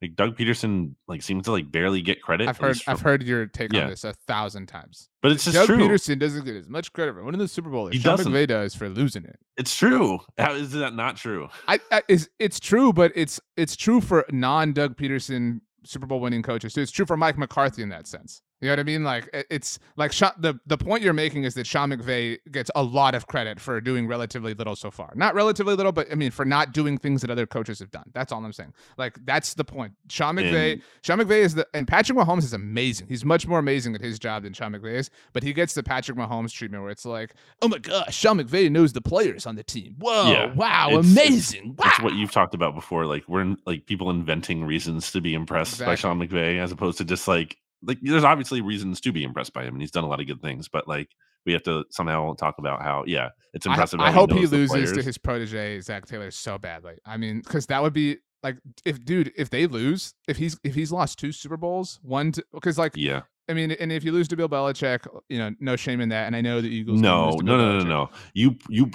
[0.00, 2.48] like Doug Pederson like seems to like barely get credit.
[2.48, 3.84] I've heard least I've heard your take Yeah.
[3.84, 5.08] on this a thousand times.
[5.22, 5.78] but it's just Doug true.
[5.78, 8.32] Peterson doesn't get as much credit for winning the Super Bowl as He Sean doesn't.
[8.32, 9.38] McVay does for losing it.
[9.56, 10.18] It's true.
[10.38, 11.48] How is that not true?
[11.68, 16.18] I, I is it's true, but it's it's true for non Doug Pederson Super Bowl
[16.20, 16.80] winning coaches too.
[16.80, 18.42] It's true for Mike McCarthy in that sense.
[18.62, 19.02] You know what I mean?
[19.02, 22.82] Like it's like Sha- the the point you're making is that Sean McVay gets a
[22.82, 25.12] lot of credit for doing relatively little so far.
[25.16, 28.04] Not relatively little, but I mean for not doing things that other coaches have done.
[28.14, 28.72] That's all I'm saying.
[28.96, 29.94] Like that's the point.
[30.08, 33.08] Sean McVay, And- Sean McVay is the and Patrick Mahomes is amazing.
[33.08, 35.82] He's much more amazing at his job than Sean McVay is, but he gets the
[35.82, 39.56] Patrick Mahomes treatment where it's like, oh my gosh, Sean McVay knows the players on
[39.56, 39.96] the team.
[39.98, 41.74] Whoa, Yeah, wow, it's- it's- amazing.
[41.76, 41.86] wow.
[41.88, 43.06] It's what you've talked about before.
[43.06, 47.04] Like we're like people inventing reasons to be impressed by Sean McVay, as opposed to
[47.04, 50.08] just like like there's obviously reasons to be impressed by him, and he's done a
[50.08, 50.68] lot of good things.
[50.68, 51.08] But like
[51.44, 54.00] we have to somehow talk about how yeah, it's impressive.
[54.00, 56.94] I, how hope he loses to his protege Zac Taylor so badly.
[57.04, 60.74] I mean, because that would be like if dude, if they lose, if he's if
[60.74, 64.28] he's lost two Super Bowls, one because like Yeah, I mean, and if you lose
[64.28, 66.26] to Bill Belichick, you know, no shame in that.
[66.26, 67.00] And I know the Eagles.
[67.00, 68.10] no, no, no, no, no.
[68.34, 68.90] You you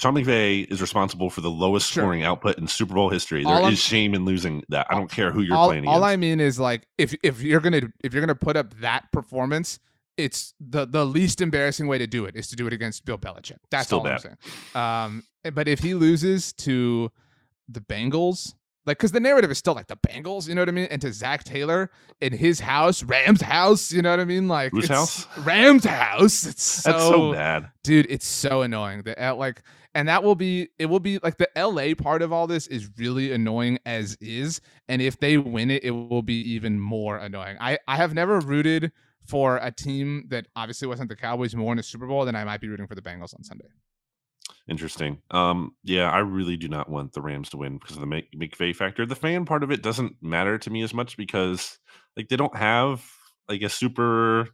[0.00, 2.02] Sean McVay is responsible for the lowest Sure.
[2.04, 3.44] scoring output in Super Bowl history.
[3.44, 4.86] There All is I'm- shame in losing that.
[4.90, 6.04] I don't care who you're all, playing all.
[6.04, 9.78] I mean is like if if you're gonna if you're gonna put up that performance,
[10.16, 13.18] it's the the least embarrassing way to do it is to do it against Bill
[13.18, 13.58] Belichick.
[13.70, 14.36] That's Still all I'm saying.
[14.74, 17.10] Um, eh, but if he loses to
[17.68, 18.54] the Bengals,
[18.86, 21.00] like because the narrative is still like the Bengals, you know what I mean, and
[21.02, 24.88] to Zac Taylor in his house, Rams house, you know what I mean, like Whose
[24.88, 25.26] house?
[25.38, 26.46] Rams house.
[26.46, 27.70] It's so, That's so bad.
[27.84, 29.62] dude it's so annoying that uh, like
[29.94, 32.88] and that will be it will be like the la part of all this is
[32.98, 37.56] really annoying as is and if they win it it will be even more annoying
[37.60, 38.90] i i have never rooted
[39.26, 42.42] for a team that obviously wasn't the cowboys more in a super bowl than i
[42.44, 43.68] might be rooting for the bengals on sunday
[44.68, 45.20] Interesting.
[45.30, 48.32] Um, yeah, I really do not want the Rams to win because of the Mc-
[48.34, 49.06] McVay factor.
[49.06, 51.78] The fan part of it doesn't matter to me as much because
[52.16, 53.04] like they don't have
[53.48, 54.48] like a super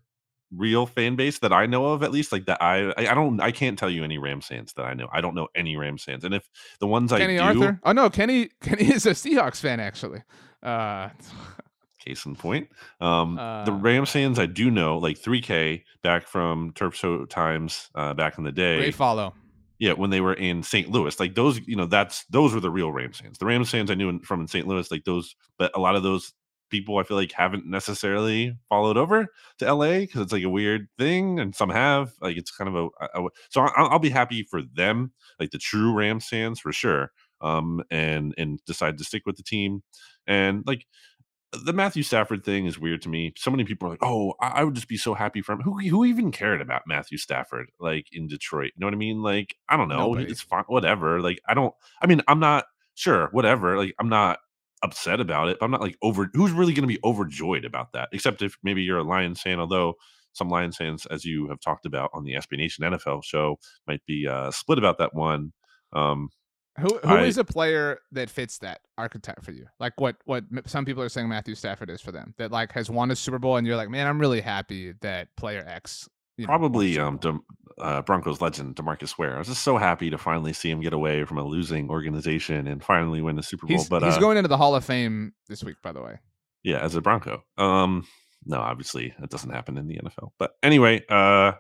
[0.51, 2.63] real fan base that I know of, at least like that.
[2.63, 5.09] I I don't I can't tell you any Rams fans that I know.
[5.13, 6.49] I don't know any Rams fans, and if
[6.81, 10.23] the ones kenny I do, arthur oh no kenny kenny is a seahawks fan actually
[10.63, 11.11] uh
[12.05, 12.69] case in point,
[13.01, 17.91] um, the Uh, Rams fans I do know, like 3K back from Turf Show times
[17.95, 18.79] uh, back in the day.
[18.79, 19.35] great follow
[19.79, 20.91] Yeah, when they were in St.
[20.91, 23.39] Louis, like those, you know, that's those were the real Rams fans.
[23.39, 24.67] The Rams fans I knew in, from in St.
[24.67, 26.33] Louis, like those, but a lot of those
[26.71, 30.89] people I feel like haven't necessarily followed over to LA because it's like a weird
[30.99, 32.13] thing, and some have.
[32.21, 35.59] Like it's kind of a, a- so I'll, I'll be happy for them, like the
[35.59, 39.83] true Rams fans for sure, um, and and decide to stick with the team,
[40.27, 40.87] and like
[41.53, 43.33] the Matthew Stafford thing is weird to me.
[43.37, 45.61] So many people are like, "Oh, I, I would just be so happy for him."
[45.61, 48.73] Who who even cared about Matthew Stafford like in Detroit?
[48.77, 49.23] You know what I mean?
[49.23, 49.99] Like, I don't know.
[49.99, 50.31] Nobody.
[50.31, 51.21] It's fine, whatever.
[51.21, 51.75] Like, I don't.
[52.03, 53.29] I mean, I'm not sure.
[53.33, 53.79] Whatever.
[53.79, 54.41] Like, I'm not
[54.83, 55.59] upset about it.
[55.59, 56.31] But I'm not like over.
[56.35, 58.11] Who's really going to be overjoyed about that?
[58.13, 59.59] Except if maybe you're a Lions fan.
[59.59, 59.95] Although
[60.35, 64.05] some Lions fans, as you have talked about on the SB Nation NFL show, might
[64.07, 65.53] be uh, split about that one.
[65.95, 66.29] Um,
[66.79, 69.67] Who who I- is a player that fits that archetype for you?
[69.81, 72.35] Like what what some people are saying Matthew Stafford is for them.
[72.39, 75.29] That like has won a Super Bowl, and you're like, man, I'm really happy that
[75.37, 76.09] player X.
[76.37, 77.45] you know, Probably Super um Bowl." Dem-
[77.79, 79.37] uh, Broncos legend Demarcus Ware.
[79.37, 82.67] I was just so happy to finally see him get away from a losing organization
[82.67, 83.77] and finally win the Super Bowl.
[83.77, 86.19] he's, but he's uh, going into the Hall of Fame this week, by the way.
[86.65, 87.45] yeah, as a Bronco.
[87.57, 88.05] Um,
[88.45, 90.31] no, obviously that doesn't happen in the NFL.
[90.41, 91.53] But anyway, uh,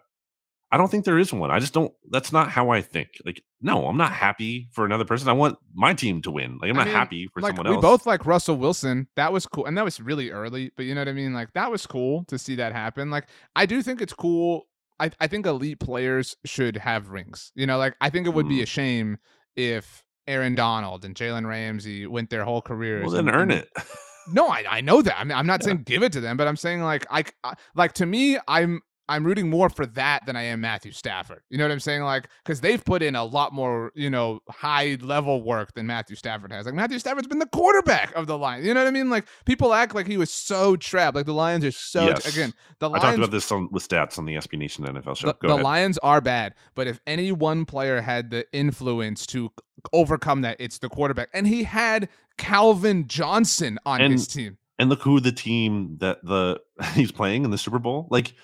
[0.70, 1.50] I don't think there is one.
[1.50, 1.92] I just don't.
[2.10, 3.08] That's not how I think.
[3.24, 5.28] Like, no, I'm not happy for another person.
[5.28, 6.58] I want my team to win.
[6.60, 7.76] Like, I'm I not mean, happy for like someone else.
[7.76, 9.08] we both like Russell Wilson.
[9.16, 10.70] That was cool, and that was really early.
[10.76, 11.32] But you know what I mean?
[11.32, 13.10] Like that was cool to see that happen.
[13.10, 14.66] Like I do think it's cool.
[15.00, 17.50] I I think elite players should have rings.
[17.54, 18.62] You know, like I think it would be Mm.
[18.64, 19.18] a shame
[19.56, 23.06] if Aaron Donald and Jalen Ramsey went their whole careers.
[23.06, 23.68] well, then and- earn and- it.
[24.30, 25.18] No, I, I know that.
[25.18, 25.68] I mean, I'm not Yeah.
[25.68, 28.82] saying give it to them, but I'm saying like I, I like to me, I'm
[29.08, 31.40] I'm rooting more for that than I am Matthew Stafford.
[31.50, 32.02] You know what I'm saying?
[32.02, 36.16] Like because they've put in a lot more, you know, high level work than Matthew
[36.16, 36.66] Stafford has.
[36.66, 38.66] Like Matthew Stafford's been the quarterback of the Lions.
[38.66, 39.10] You know what I mean?
[39.10, 41.14] Like people act like he was so trapped.
[41.16, 42.26] Like the Lions are so Yes.
[42.32, 42.52] again.
[42.80, 45.28] The I talked about this on, with stats on the SB Nation NFL show.
[45.40, 45.56] the, the.
[45.56, 49.50] Lions are bad, but if any one player had the influence to
[49.92, 51.28] overcome that, it's the quarterback.
[51.32, 54.58] And he had Calvin Johnson on And- his team.
[54.78, 56.60] and look who the team that the
[56.94, 58.06] he's playing in the Super Bowl.
[58.10, 58.34] Like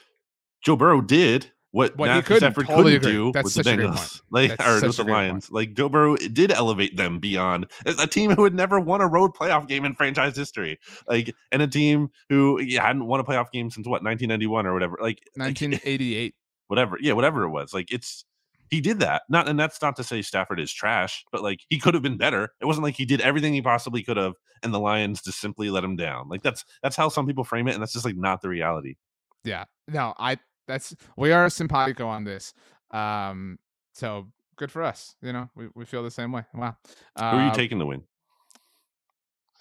[0.64, 2.52] Joe Burrow did what, What he Matthew couldn't.
[2.52, 3.12] Stafford Totally couldn't agree.
[3.24, 5.28] do That's with the Bengals, like That's or with the great point.
[5.28, 5.50] Lions.
[5.50, 9.32] Like Joe Burrow did elevate them beyond a team who had never won a road
[9.34, 10.78] playoff game in franchise history.
[11.08, 14.72] Like and a team who yeah, hadn't won a playoff game since what 1991 or
[14.72, 14.98] whatever.
[15.00, 16.36] Like like, 1988.
[16.68, 16.96] whatever.
[17.00, 17.74] Yeah, whatever it was.
[17.74, 18.24] Like it's
[18.70, 19.22] he did that.
[19.28, 22.16] Not and that's not to say Stafford is trash, but like he could have been
[22.16, 22.50] better.
[22.60, 25.70] It wasn't like he did everything he possibly could have and the Lions just simply
[25.70, 26.28] let him down.
[26.28, 28.94] Like that's that's how some people frame it and that's just like not the reality.
[29.42, 29.64] Yeah.
[29.88, 32.54] No, I that's we are simpatico on this.
[32.90, 33.58] Um
[33.92, 35.16] so good for us.
[35.22, 36.44] You know, we, we feel the same way.
[36.54, 36.76] Wow.
[37.18, 38.02] Who are you Uh, taking the win?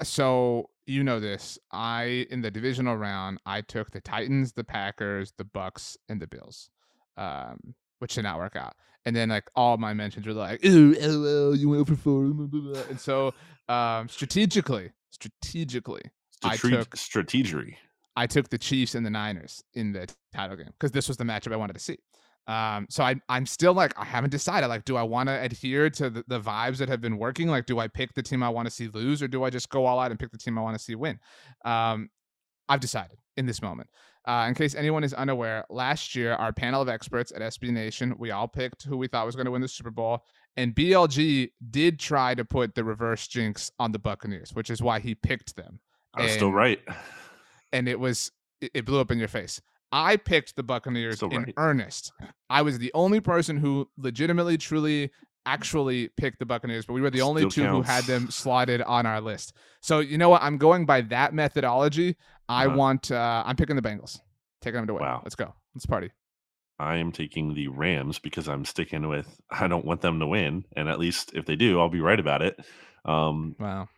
[0.03, 1.57] So you know this.
[1.71, 6.27] I in the divisional round, I took the Titans, the Packers, the Bucks, and the
[6.27, 6.69] Bills.
[7.15, 8.73] Um, which did not work out.
[9.05, 12.23] And then like all my mentions were like, ooh, LOL, you went for four.
[12.25, 13.33] blah, blah, blah." And so
[13.69, 16.01] um strategically, strategically,
[16.43, 17.75] I took- strategery.
[18.15, 21.23] I took the Chiefs and the Niners in the title game because this was the
[21.23, 21.97] matchup I wanted to see.
[22.45, 24.67] Um, so I, I'm still like, I haven't decided.
[24.67, 27.47] Like, do I want to adhere to the, the vibes that have been working?
[27.47, 29.69] Like, do I pick the team I want to see lose, or do I just
[29.69, 31.19] go all out and pick the team I want to see win?
[31.63, 32.09] Um,
[32.67, 33.89] I've decided in this moment.
[34.25, 38.13] Uh, in case anyone is unaware, last year our panel of experts at SB Nation,
[38.17, 40.23] we all picked who we thought was going to win the Super Bowl,
[40.55, 44.99] and BLG did try to put the reverse jinx on the Buccaneers, which is why
[44.99, 45.79] he picked them
[46.15, 46.79] I was still right.
[47.73, 49.59] And it was it, blew up in your face.
[49.91, 52.13] I picked the Buccaneers Still in earnest.
[52.49, 55.11] I was the only person who legitimately, truly,
[55.45, 58.81] actually picked the Buccaneers, but we were the only Still two who had them slotted
[58.81, 59.53] on our list.
[59.81, 60.41] So you know what?
[60.41, 62.15] I'm going by that methodology.
[62.47, 62.77] I Uh-huh.
[62.77, 63.11] want.
[63.11, 64.19] Uh, I'm picking the Bengals.
[64.61, 65.03] Taking them to win.
[65.03, 65.21] Wow.
[65.23, 65.53] Let's go.
[65.75, 66.11] Let's party.
[66.79, 70.65] I am taking the Rams because I'm sticking with I don't want them to win.
[70.75, 72.59] And at least if they do, I'll be right about it.
[73.05, 73.89] Um Wow.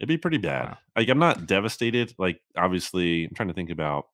[0.00, 0.68] It'd be pretty bad.
[0.68, 0.78] Wow.
[0.96, 2.14] Like I'm not devastated.
[2.18, 4.06] Like obviously, I'm trying to think about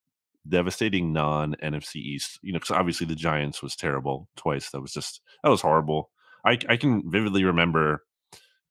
[0.48, 2.38] devastating non NFC East.
[2.42, 4.70] You know, because obviously the Giants was terrible twice.
[4.70, 6.10] That was just that was horrible.
[6.44, 8.04] I I can vividly remember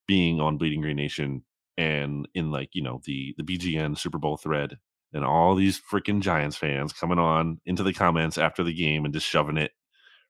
[0.07, 1.43] being on Bleeding Green Nation
[1.77, 4.77] and in like you know the the BGN Super Bowl thread
[5.13, 9.13] and all these freaking Giants fans coming on into the comments after the game and
[9.13, 9.71] just shoving it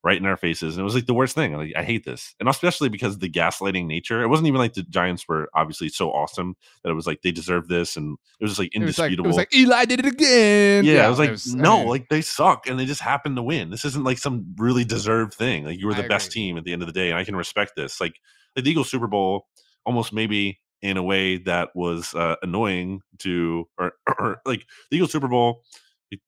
[0.04, 0.76] right in our faces.
[0.76, 1.54] And it was like the worst thing.
[1.54, 2.36] Like, I hate this.
[2.39, 4.22] And especially because of the gaslighting nature.
[4.22, 7.32] It wasn't even like the Giants were obviously so awesome that it was like they
[7.32, 9.28] deserve this and it was just like It was like it indisputable.
[9.30, 10.84] was like Eli did it again.
[10.84, 13.43] yeah, I was like, I no, mean, like they suck and they just happened to
[13.43, 13.70] win.
[13.70, 15.64] This isn't like some really deserved thing.
[15.64, 16.41] Like you were I the best agree.
[16.43, 18.01] team at the end of the day, and I can respect this.
[18.01, 18.16] Like
[18.56, 19.47] the Eagles Super Bowl,
[19.86, 25.14] almost maybe in a way that was uh, annoying to, or, or like the Eagles
[25.14, 25.64] Super Bowl,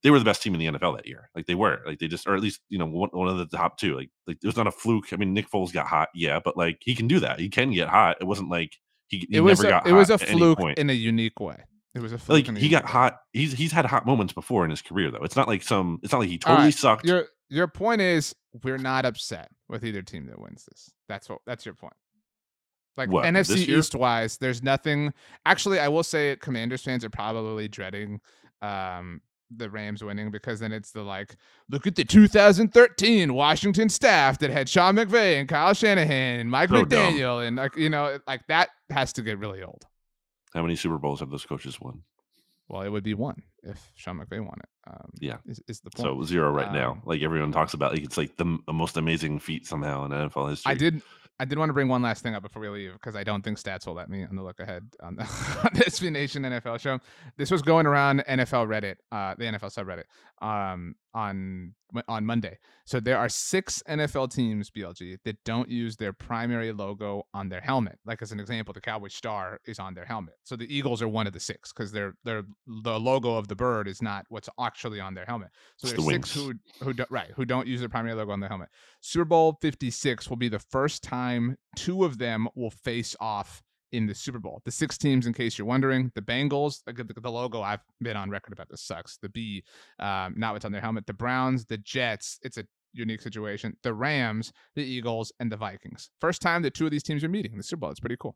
[0.04, 1.30] they were the best team in the NFL that year.
[1.36, 3.46] Like they were, like they just, or at least you know one, one of the
[3.58, 3.96] top two.
[3.96, 5.12] Like like it was not a fluke.
[5.12, 7.40] I mean, Nick Foles got hot, yeah, but like he can do that.
[7.40, 8.18] He can get hot.
[8.22, 8.76] It wasn't like
[9.08, 10.78] he, he it was never a, got it was a hot at any fluke point
[10.78, 11.64] in a unique way.
[11.94, 12.36] It was a fluke.
[12.36, 12.92] like in a he got way.
[12.92, 13.20] hot.
[13.34, 15.24] He's he's had hot moments before in his career though.
[15.24, 16.00] It's not like some.
[16.04, 17.06] It's not like he totally right, sucked.
[17.06, 20.92] Your your point is we're not upset with either team that wins this.
[21.08, 21.94] That's what that's your point.
[22.98, 23.68] Like What, NFC?
[23.68, 25.14] East wise, there's nothing.
[25.46, 28.22] Actually, I will say Commanders fans are probably dreading
[28.62, 29.22] um
[29.56, 31.36] the Rams winning because then it's the like,
[31.70, 36.70] look at the 2013 Washington staff that had Sean McVay and Kyle Shanahan and Mike
[36.70, 37.14] So dumb.
[37.14, 39.84] McDaniel and like you know like that has to get really old.
[40.54, 42.02] How many Super Bowls have those coaches won?
[42.68, 44.70] Well, it would be one if Sean McVay won it.
[44.88, 45.38] Um, Yeah.
[45.46, 46.08] is, is the point.
[46.08, 46.94] So zero right now.
[46.94, 50.12] Um, Like everyone talks about, like it's like the, the most amazing feat somehow in
[50.12, 50.72] NFL history.
[50.72, 51.02] I did
[51.40, 53.44] I did want to bring one last thing up before we leave because I don't
[53.44, 55.24] think stats will let me on the look ahead on the,
[56.04, 57.00] on Nation NFL show.
[57.38, 60.06] This was going around NFL Reddit, uh, the NFL subreddit,
[60.46, 61.74] um, on
[62.08, 62.58] on Monday.
[62.86, 67.62] So there are six NFL teams, BLG, that don't use their primary logo on their
[67.62, 68.00] helmet.
[68.06, 70.36] Like as an example, the Cowboy star is on their helmet.
[70.44, 73.56] So the Eagles are one of the six because their their the logo of the
[73.56, 75.50] bird is not what's actually on their helmet.
[75.78, 78.40] So there's the six who who do, right who don't use their primary logo on
[78.40, 78.70] their helmet.
[79.02, 84.08] Super Bowl 56 will be the first time two of them will face off in
[84.08, 84.62] the Super Bowl.
[84.66, 88.54] The six teams, in case you're wondering, the Bengals, the, logo I've been on record
[88.54, 89.18] about this sucks.
[89.18, 89.64] The B,
[90.00, 91.06] um, not what's on their helmet.
[91.06, 93.76] The Browns, the Jets, it's a unique situation.
[93.84, 96.10] The Rams, the Eagles, and the Vikings.
[96.22, 97.92] First time that two of these teams are meeting in the Super Bowl.
[97.92, 98.36] It's pretty cool.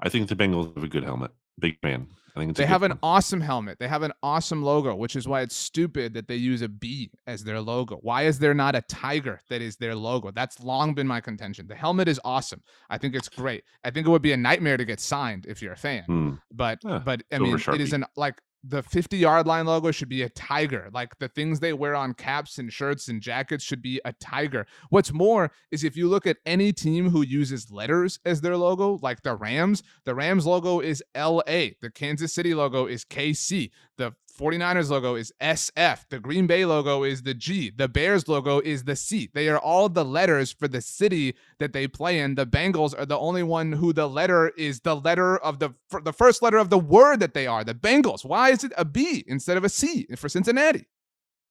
[0.00, 1.32] I think the Bengals have a good helmet.
[1.58, 2.06] Big fan.
[2.34, 2.98] I think it's They have an one.
[3.02, 3.78] awesome helmet.
[3.78, 7.10] They have an awesome logo, which is why it's stupid that they use a bee
[7.26, 7.96] as their logo.
[8.02, 10.30] Why is there not a tiger that is their logo?
[10.32, 11.66] That's long been my contention.
[11.66, 12.62] The helmet is awesome.
[12.90, 13.64] I think it's great.
[13.84, 16.04] I think it would be a nightmare to get signed if you're a fan.
[16.04, 16.30] Hmm.
[16.52, 18.34] But Yeah, but I mean, it is an like
[18.68, 20.88] the 50 yard line logo should be a tiger.
[20.92, 24.66] Like the things they wear on caps and shirts and jackets should be a tiger.
[24.90, 28.98] What's more is if you look at any team who uses letters as their logo,
[29.02, 34.12] like the Rams, the Rams logo is LA, the Kansas City logo is KC, the
[34.36, 38.84] 49ers logo is SF, the Green Bay logo is the G, the Bears logo is
[38.84, 39.30] the C.
[39.32, 42.34] They are all the letters for the city that they play in.
[42.34, 45.70] The Bengals are the only one who the letter is the letter of the
[46.02, 47.64] the first letter of the word that they are.
[47.64, 48.24] The Bengals.
[48.24, 50.86] Why is it a B instead of a C for Cincinnati?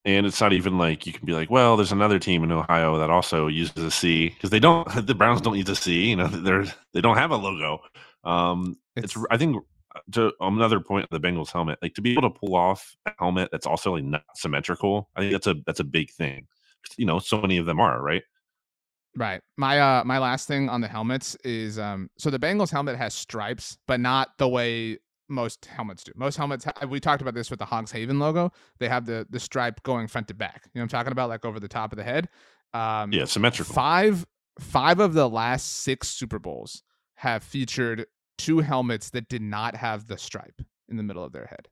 [0.06, 3.00] And it's not even like you can be like, well, there's another team in Ohio
[3.00, 4.88] that also uses a C because they don't.
[5.06, 6.10] The Browns don't use a C.
[6.10, 7.80] You know, they're they don't have a logo.
[8.24, 9.64] Um, it's, I think
[10.12, 13.12] to another point of the Bengals helmet, like to be able to pull off a
[13.20, 15.10] helmet that's also like not symmetrical.
[15.16, 16.48] I think that's a that's a big thing.
[16.98, 18.24] You know, so many of them are right.
[19.16, 19.42] Right.
[19.58, 23.14] My uh my last thing on the helmets is um so the Bengals helmet has
[23.14, 26.12] stripes, but not the way most helmets do.
[26.16, 28.52] Most helmets ha- we talked about this with the Hogs Haven logo.
[28.80, 30.64] They have the the stripe going front to back.
[30.66, 32.30] You know what I'm talking about like over the top of the head.
[32.74, 33.74] Um Yeah, symmetrical.
[33.74, 34.26] Five
[34.60, 36.84] five of the last 6 Super Bowls
[37.16, 38.06] have featured
[38.38, 41.68] two helmets that did not have the stripe in the middle of their head.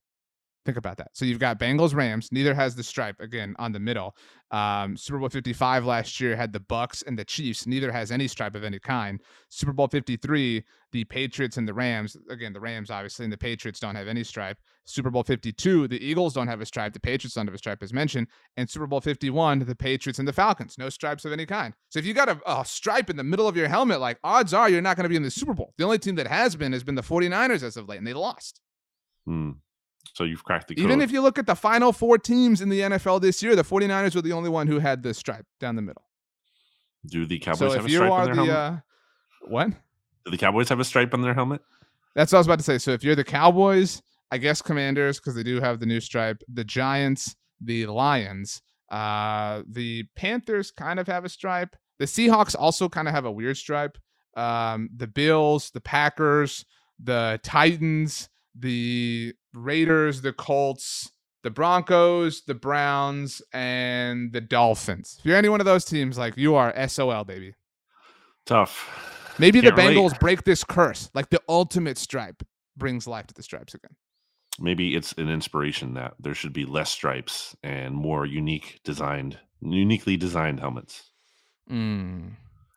[0.65, 1.09] Think about that.
[1.13, 2.29] So you've got Bengals Rams.
[2.31, 4.15] Neither has the stripe again on the middle.
[4.49, 7.67] Um, Super Bowl 55 last year had the Bucks and the Chiefs.
[7.67, 9.19] Neither has any stripe of any kind.
[9.49, 12.15] Super Bowl 53, the Patriots and the Rams.
[12.29, 14.57] Again, the Rams obviously and the Patriots don't have any stripe.
[14.85, 16.93] Super Bowl 52, the Eagles don't have a stripe.
[16.93, 18.27] The Patriots don't have a stripe, as mentioned.
[18.55, 21.73] And Super Bowl 51, the Patriots and the Falcons, no stripes of any kind.
[21.89, 24.53] So if you got a, a stripe in the middle of your helmet, like odds
[24.53, 25.73] are you're not going to be in the Super Bowl.
[25.77, 28.13] The only team that has been has been the 49ers as of late, and they
[28.13, 28.61] lost.
[29.25, 29.51] Hmm.
[30.13, 30.83] So you've cracked the code.
[30.83, 33.63] Even if you look at the final four teams in the NFL this year, the
[33.63, 36.03] 49ers were the only one who had the stripe down the middle.
[37.07, 38.55] do the Cowboys so have a stripe on their the helmet?
[38.55, 38.77] uh,
[39.47, 39.69] what?
[40.25, 41.61] do the Cowboys have a stripe on their helmet?
[42.15, 42.77] That's what I was about to say.
[42.77, 44.01] So if you're the Cowboys,
[44.31, 46.43] I guess Commanders because they do have the new stripe.
[46.51, 51.75] The Giants, the Lions, uh, the Panthers kind of have a stripe.
[51.99, 53.97] The Seahawks also kind of have a weird stripe.
[54.35, 56.65] Um, the Bills, the Packers,
[57.03, 61.09] the Titans, the Raiders, the Colts,
[61.43, 65.15] the Broncos, the Browns, and the Dolphins.
[65.19, 67.53] If you're any one of those teams, like you are SOL, baby.
[68.45, 69.35] Tough.
[69.39, 69.97] Maybe Can't the relate.
[69.97, 71.09] Bengals break this curse.
[71.13, 72.43] Like the ultimate stripe
[72.77, 73.91] brings life to the stripes again.
[74.59, 80.15] maybe it's an inspiration that there should be less stripes and more unique designed uniquely
[80.17, 81.09] designed helmets
[81.71, 82.33] Mm.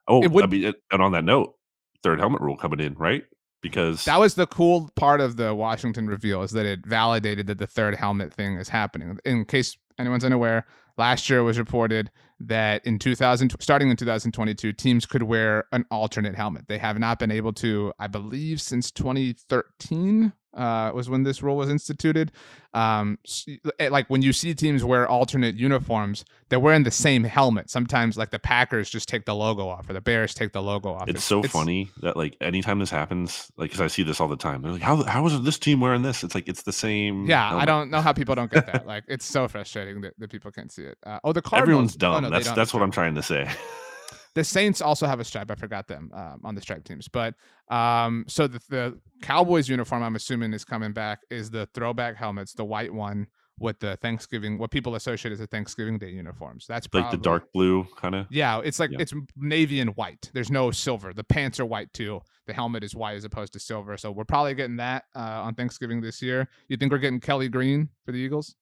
[0.08, 1.54] oh would- I mean, and on that note
[2.02, 3.24] third helmet rule coming in right
[3.68, 7.58] because That was the cool part of the Washington reveal is that it validated that
[7.58, 9.18] the third helmet thing is happening.
[9.24, 15.06] In case anyone's unaware, last year was reported that in 2000 starting in 2022 teams
[15.06, 16.68] could wear an alternate helmet.
[16.68, 21.56] They have not been able to, I believe since 2013 uh, was when this rule
[21.56, 22.32] was instituted.
[22.74, 23.18] Um,
[23.78, 27.70] eh, like when you see teams wear alternate uniforms, they're wearing the same helmet.
[27.70, 30.92] Sometimes like the Packers just take the logo off or the Bears take the logo
[30.92, 31.08] off.
[31.08, 34.36] it's so funny that like anytime this happens like because i see this all the
[34.36, 37.26] time they're like how, how is this team wearing this it's like it's the same
[37.26, 38.86] Yeah, I don't know how people don't get that.
[38.86, 40.96] Like, it's so frustrating that, that people can't see it.
[41.04, 41.96] Uh, oh, the Cardinals.
[41.96, 43.50] everyone's oh, no, they that's don't that's what i'm trying to say
[44.36, 45.50] The Saints also have a stripe.
[45.50, 47.08] I forgot them um, on the stripe teams.
[47.08, 47.34] But
[47.70, 51.20] um, so the, the Cowboys uniform, I'm assuming, is coming back.
[51.30, 53.26] Is the throwback helmets, the white one
[53.58, 56.66] with the Thanksgiving, what people associate as the Thanksgiving Day uniforms.
[56.68, 58.98] That's like the dark blue kind of Yeah, it's like Yeah.
[59.00, 60.30] it's navy and white.
[60.34, 61.14] There's no silver.
[61.14, 62.20] The pants are white too.
[62.46, 63.96] The helmet is white as opposed to silver.
[63.96, 66.46] So we're probably getting that uh, on Thanksgiving this year.
[66.68, 68.54] You think we're getting Kelly Green for the Eagles?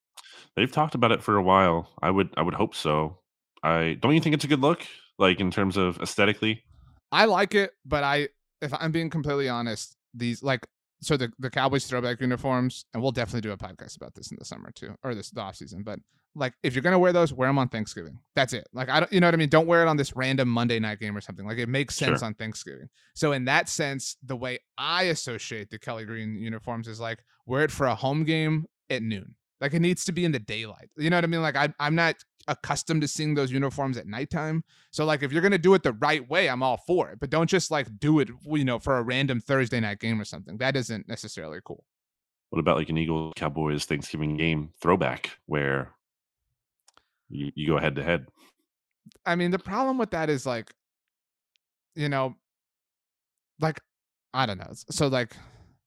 [0.57, 3.19] they've talked about it for a while i would i would hope so
[3.63, 4.87] i don't you think it's a good look
[5.19, 6.65] like in terms of aesthetically
[7.13, 8.29] I like it, but I,
[8.61, 10.67] if I'm being completely honest, these like
[11.01, 14.37] so the the Cowboys throwback uniforms, and we'll definitely do a podcast about this in
[14.39, 15.83] the summer too, or this the off season.
[15.85, 16.01] But
[16.35, 18.19] like, if you're gonna wear those, wear them on Thanksgiving.
[18.35, 18.67] That's it.
[18.73, 19.49] Like, I don't, you know what I mean.
[19.51, 21.47] Don't wear it on this random Monday night game or something.
[21.47, 22.27] Like, it makes sense Sure.
[22.27, 22.89] on Thanksgiving.
[23.15, 27.63] So in that sense, the way I associate the Kelly Green uniforms is like wear
[27.63, 29.37] it for a home game at noon.
[29.61, 30.91] Like, it needs to be in the daylight.
[30.97, 31.43] You know what I mean?
[31.43, 32.17] Like, I, I'm not
[32.49, 34.63] accustomed to seeing those uniforms at nighttime.
[34.91, 37.21] So like if you're gonna do it the right way, I'm all for it.
[37.21, 40.25] But don't just like do it, you know, for a random Thursday night game or
[40.25, 40.59] something.
[40.59, 41.85] That isn't necessarily cool.
[42.51, 45.93] What about like an Eagles Cowboys Thanksgiving game throwback where
[47.29, 48.27] you, you go head to head?
[49.27, 50.73] I mean, the problem with that is like,
[51.95, 52.37] you know,
[53.61, 53.81] like
[54.33, 54.71] I don't know.
[54.91, 55.37] So like,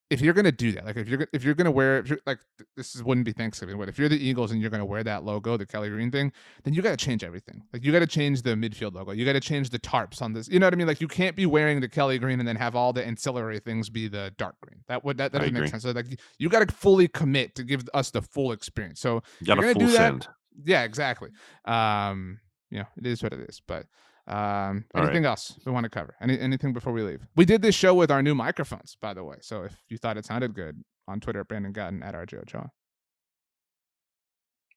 [0.09, 2.39] if you're gonna do that, like if you're if you're gonna wear, if you're, like
[2.57, 5.03] th- this is, wouldn't be Thanksgiving, but if you're the Eagles and you're gonna wear
[5.03, 6.31] that logo, the Kelly Green thing,
[6.63, 7.61] then you got to change everything.
[7.73, 9.11] Like you got to change the midfield logo.
[9.11, 10.47] You got to change the tarps on this.
[10.47, 10.87] You know what I mean?
[10.87, 13.89] Like you can't be wearing the Kelly Green and then have all the ancillary things
[13.89, 14.81] be the dark green.
[14.87, 15.83] That would that, that doesn't make sense.
[15.83, 18.99] So like you got to fully commit to give us the full experience.
[19.01, 20.27] So You got you're a gonna full do that, send.
[20.63, 21.29] yeah, exactly.
[21.65, 22.39] Um,
[22.69, 23.61] you know, it is what it is.
[23.67, 23.85] But
[24.27, 25.05] um, All right.
[25.09, 26.15] anything else we want to cover?
[26.21, 27.21] Any anything before we leave?
[27.35, 29.37] We did this show with our new microphones, by the way.
[29.41, 32.71] So if you thought it sounded good on Twitter, Brandon Gowton at RJ Ochoa.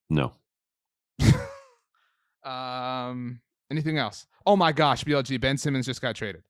[0.09, 0.33] No.
[2.43, 3.41] Um,
[3.71, 4.27] anything else?
[4.47, 6.43] Oh my gosh, BLG Ben Simmons just got traded.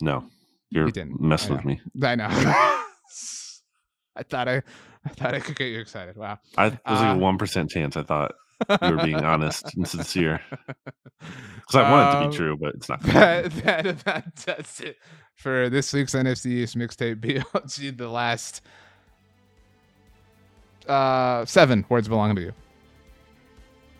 [0.00, 0.24] No.
[0.70, 1.20] You're didn't.
[1.20, 1.80] messing with me.
[2.02, 2.26] I know.
[4.16, 4.56] I thought I,
[5.04, 6.16] I thought I could get you excited.
[6.16, 6.38] Wow.
[6.56, 7.96] I was like Uh, a one percent chance.
[7.96, 8.32] I thought
[8.82, 10.40] you were being honest and sincere
[11.18, 13.02] because I want it to Um, be true, but it's not.
[13.04, 14.98] that, that, that, that's it
[15.36, 17.96] for this week's NFC East mixtape BLG.
[17.96, 18.62] The last
[20.88, 22.52] uh, seven words belong to you.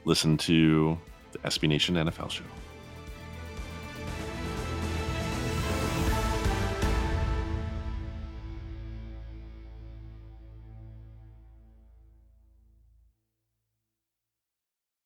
[0.05, 0.99] Listen to
[1.33, 2.45] the SB Nation NFL show.